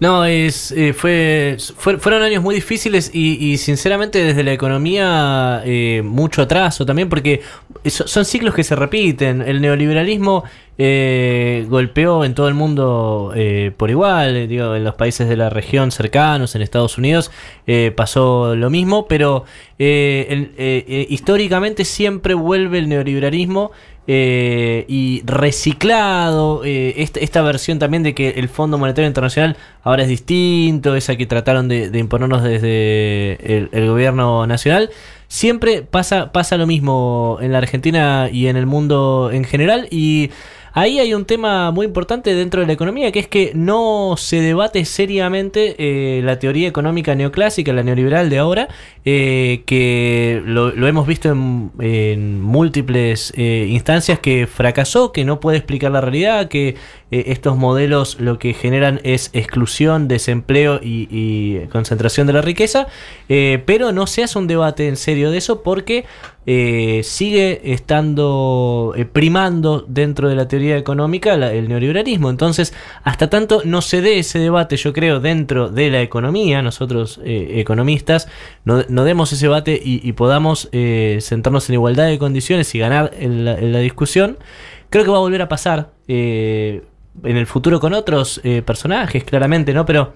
[0.00, 5.62] No, es, eh, fue, fue- fueron años muy difíciles y, y sinceramente desde la economía
[5.64, 7.40] eh, mucho atraso también porque
[7.84, 9.42] so- son ciclos que se repiten.
[9.42, 10.42] El neoliberalismo
[10.76, 15.50] eh, golpeó en todo el mundo eh, por igual, digo, en los países de la
[15.50, 17.30] región cercanos, en Estados Unidos
[17.68, 19.44] eh, pasó lo mismo, pero
[19.78, 23.70] eh, el- eh, eh, históricamente siempre vuelve el neoliberalismo
[24.06, 30.02] eh, y reciclado eh, esta, esta versión también de que el Fondo Monetario Internacional ahora
[30.02, 34.90] es distinto, esa que trataron de, de imponernos desde el, el gobierno nacional.
[35.28, 40.30] Siempre pasa, pasa lo mismo en la Argentina y en el mundo en general y
[40.72, 44.40] ahí hay un tema muy importante dentro de la economía que es que no se
[44.40, 48.68] debate seriamente eh, la teoría económica neoclásica, la neoliberal de ahora,
[49.04, 55.58] eh, que lo, hemos visto en, en múltiples eh, instancias que fracasó, que no puede
[55.58, 56.76] explicar la realidad, que
[57.12, 62.86] eh, estos modelos lo que generan es exclusión, desempleo y, concentración de la riqueza,
[63.28, 66.06] eh, pero no se hace un debate en serio de eso porque
[66.46, 72.30] eh, sigue estando primando dentro de la teoría económica el neoliberalismo.
[72.30, 72.72] Entonces,
[73.04, 78.26] hasta tanto no se dé ese debate, yo creo, dentro de la economía, nosotros economistas,
[78.64, 83.78] no, demos ese debate y, podamos sentarnos en igualdad de condiciones y ganar en la,
[83.80, 84.38] discusión,
[84.88, 85.90] creo que va a volver a pasar
[87.24, 89.84] en el futuro con otros eh, personajes, claramente, ¿no?
[89.86, 90.14] Pero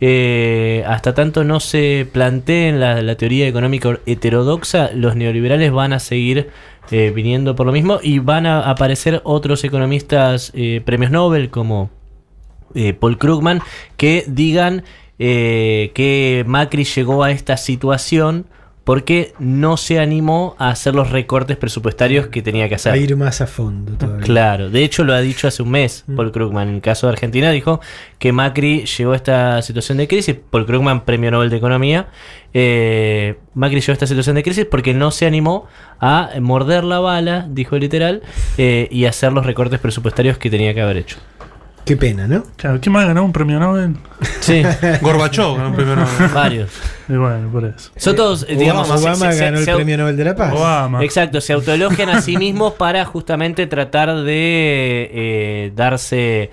[0.00, 6.50] eh, hasta tanto no se planteen la, teoría económica heterodoxa, los neoliberales van a seguir
[6.90, 10.52] eh, viniendo por lo mismo y van a aparecer otros economistas
[10.84, 11.90] premios Nobel como
[12.98, 13.60] Paul Krugman
[13.96, 14.82] que digan
[15.18, 18.46] que Macri llegó a esta situación
[18.84, 22.92] porque no se animó a hacer los recortes presupuestarios que tenía que hacer.
[22.92, 24.24] A ir más a fondo todavía.
[24.24, 26.68] Claro, de hecho lo ha dicho hace un mes Paul Krugman.
[26.68, 27.80] En el caso de Argentina dijo
[28.18, 30.36] que Macri llegó a esta situación de crisis.
[30.50, 32.08] Paul Krugman, premio Nobel de Economía.
[32.54, 35.66] eh, Macri llegó a esta situación de crisis porque no se animó
[36.00, 38.22] a morder la bala, dijo literal,
[38.58, 41.18] eh, y hacer los recortes presupuestarios que tenía que haber hecho.
[41.84, 42.44] Qué pena, ¿no?
[42.56, 43.96] Claro, ¿quién más ganó un premio Nobel?
[44.40, 44.62] Sí.
[45.02, 46.28] Gorbachov ganó un premio Nobel.
[46.32, 46.70] Varios.
[47.08, 47.90] Y bueno, por eso.
[47.96, 50.36] Son todos, eh, digamos, Obama, se- se- se- ganó el se- Premio Nobel de la
[50.36, 50.52] Paz.
[50.54, 51.02] Obama.
[51.04, 56.50] Exacto, se autoelogian a sí mismos para justamente tratar de eh, darse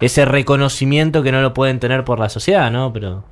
[0.00, 2.92] ese reconocimiento que no lo pueden tener por la sociedad, ¿no?
[2.92, 3.24] Pero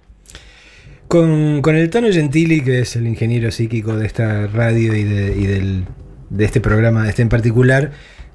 [1.09, 5.37] Con, con el Tano Gentili, que es el ingeniero psíquico de esta radio y de,
[5.37, 5.85] y del-
[6.29, 7.91] de este programa este en particular,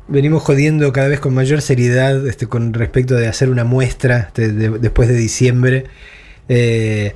[0.08, 4.52] venimos jodiendo cada vez con mayor seriedad este, con respecto de hacer una muestra este,
[4.52, 5.86] de- después de diciembre
[6.50, 7.16] eh,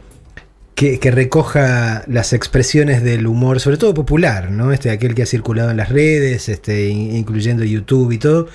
[0.76, 4.72] que, que recoja las expresiones del humor, sobre todo popular, ¿no?
[4.72, 8.48] Este, aquel que ha circulado en las redes, este, in- incluyendo YouTube y todo,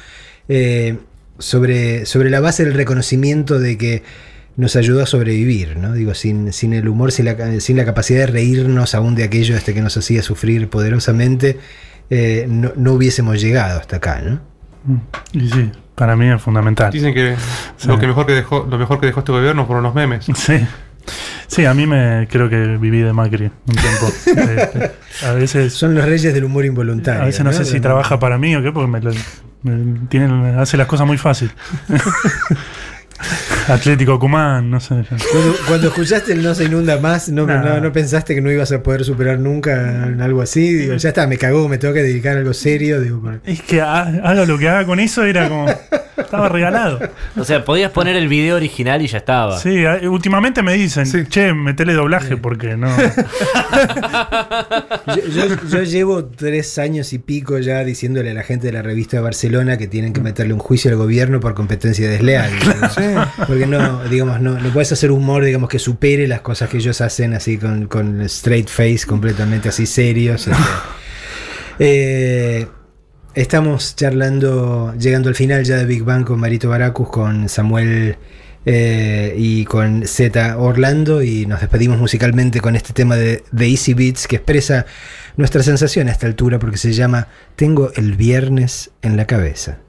[0.48, 0.96] eh,
[1.38, 4.02] sobre, sobre la base del reconocimiento de que
[4.56, 5.92] nos ayudó a sobrevivir, ¿no?
[5.92, 9.56] Digo, sin, sin el humor, sin la, sin la capacidad de reírnos aún de aquello
[9.56, 11.58] este que nos hacía sufrir poderosamente,
[12.10, 14.40] eh, no, no hubiésemos llegado hasta acá, ¿no?
[15.32, 16.92] Y sí, para mí es fundamental.
[16.92, 17.36] Dicen que
[17.76, 17.88] Sí.
[17.88, 20.26] lo que mejor que dejó, lo mejor que dejó este gobierno fueron los memes.
[20.34, 20.66] Sí.
[21.46, 24.06] Sí, a mí me creo que viví de Macri un tiempo.
[24.26, 24.92] Este,
[25.26, 25.72] a veces.
[25.74, 27.22] Son los reyes del humor involuntario.
[27.22, 29.00] A veces no, sé si trabaja para mí o qué, porque me,
[29.62, 31.50] me- tiene- hace las cosas muy fácil.
[33.68, 34.94] Atlético Cumán, no sé.
[35.30, 37.58] Cuando, cuando escuchaste el No se inunda más, no, No.
[37.62, 40.72] no, no pensaste que no ibas a poder superar nunca en algo así.
[40.74, 43.00] Digo, ya está, me cagó, me tengo que dedicar a algo serio.
[43.00, 45.66] Digo, por- Es que ha- haga lo que haga con eso era como.
[46.16, 47.00] Estaba regalado.
[47.36, 49.58] O sea, podías poner el video original y ya estaba.
[49.58, 52.88] Sí, a- últimamente me dicen, che, metele doblaje porque no.
[55.06, 58.82] Yo, yo- yo llevo tres años y pico ya diciéndole a la gente de la
[58.82, 62.50] revista de Barcelona que tienen que meterle un juicio al gobierno por competencia desleal.
[63.46, 67.00] Porque no, digamos, no, no puedes hacer humor, digamos, que supere las cosas que ellos
[67.00, 70.46] hacen así con, con straight face, completamente así serios.
[70.46, 70.62] este.
[71.80, 72.68] Eh,
[73.34, 78.16] estamos charlando, llegando al final ya de Big Bang con Marito Baracus, con Samuel
[78.66, 83.92] eh, y con Z Orlando y nos despedimos musicalmente con este tema de, de Easy
[83.92, 84.86] Beats que expresa
[85.36, 89.83] nuestra sensación a esta altura porque se llama Tengo el viernes en la cabeza.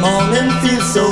[0.00, 1.09] Morning feels so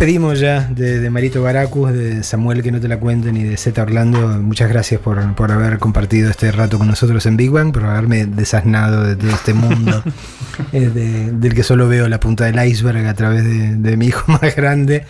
[0.00, 3.58] despedimos ya de, de Marito Baracus, de Samuel que no te la cuenten y de
[3.58, 4.18] Zeta Orlando.
[4.28, 8.24] Muchas gracias por, por haber compartido este rato con nosotros en Big Bang, por haberme
[8.24, 10.02] desasnado de todo este mundo
[10.72, 14.06] eh, de- del que solo veo la punta del iceberg a través de, de mi
[14.06, 15.04] hijo más grande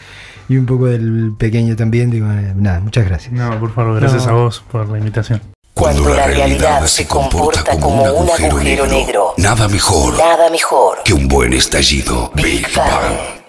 [0.48, 2.10] y un poco del pequeño también.
[2.10, 3.32] Digo, eh, nada, muchas gracias.
[3.32, 4.32] No, por favor, gracias No.
[4.32, 5.40] a vos por la invitación.
[5.72, 10.98] Cuando la realidad se comporta como un agujero negro, nada mejor Nada mejor.
[11.04, 12.32] que un buen estallido.
[12.34, 13.39] Big Bang.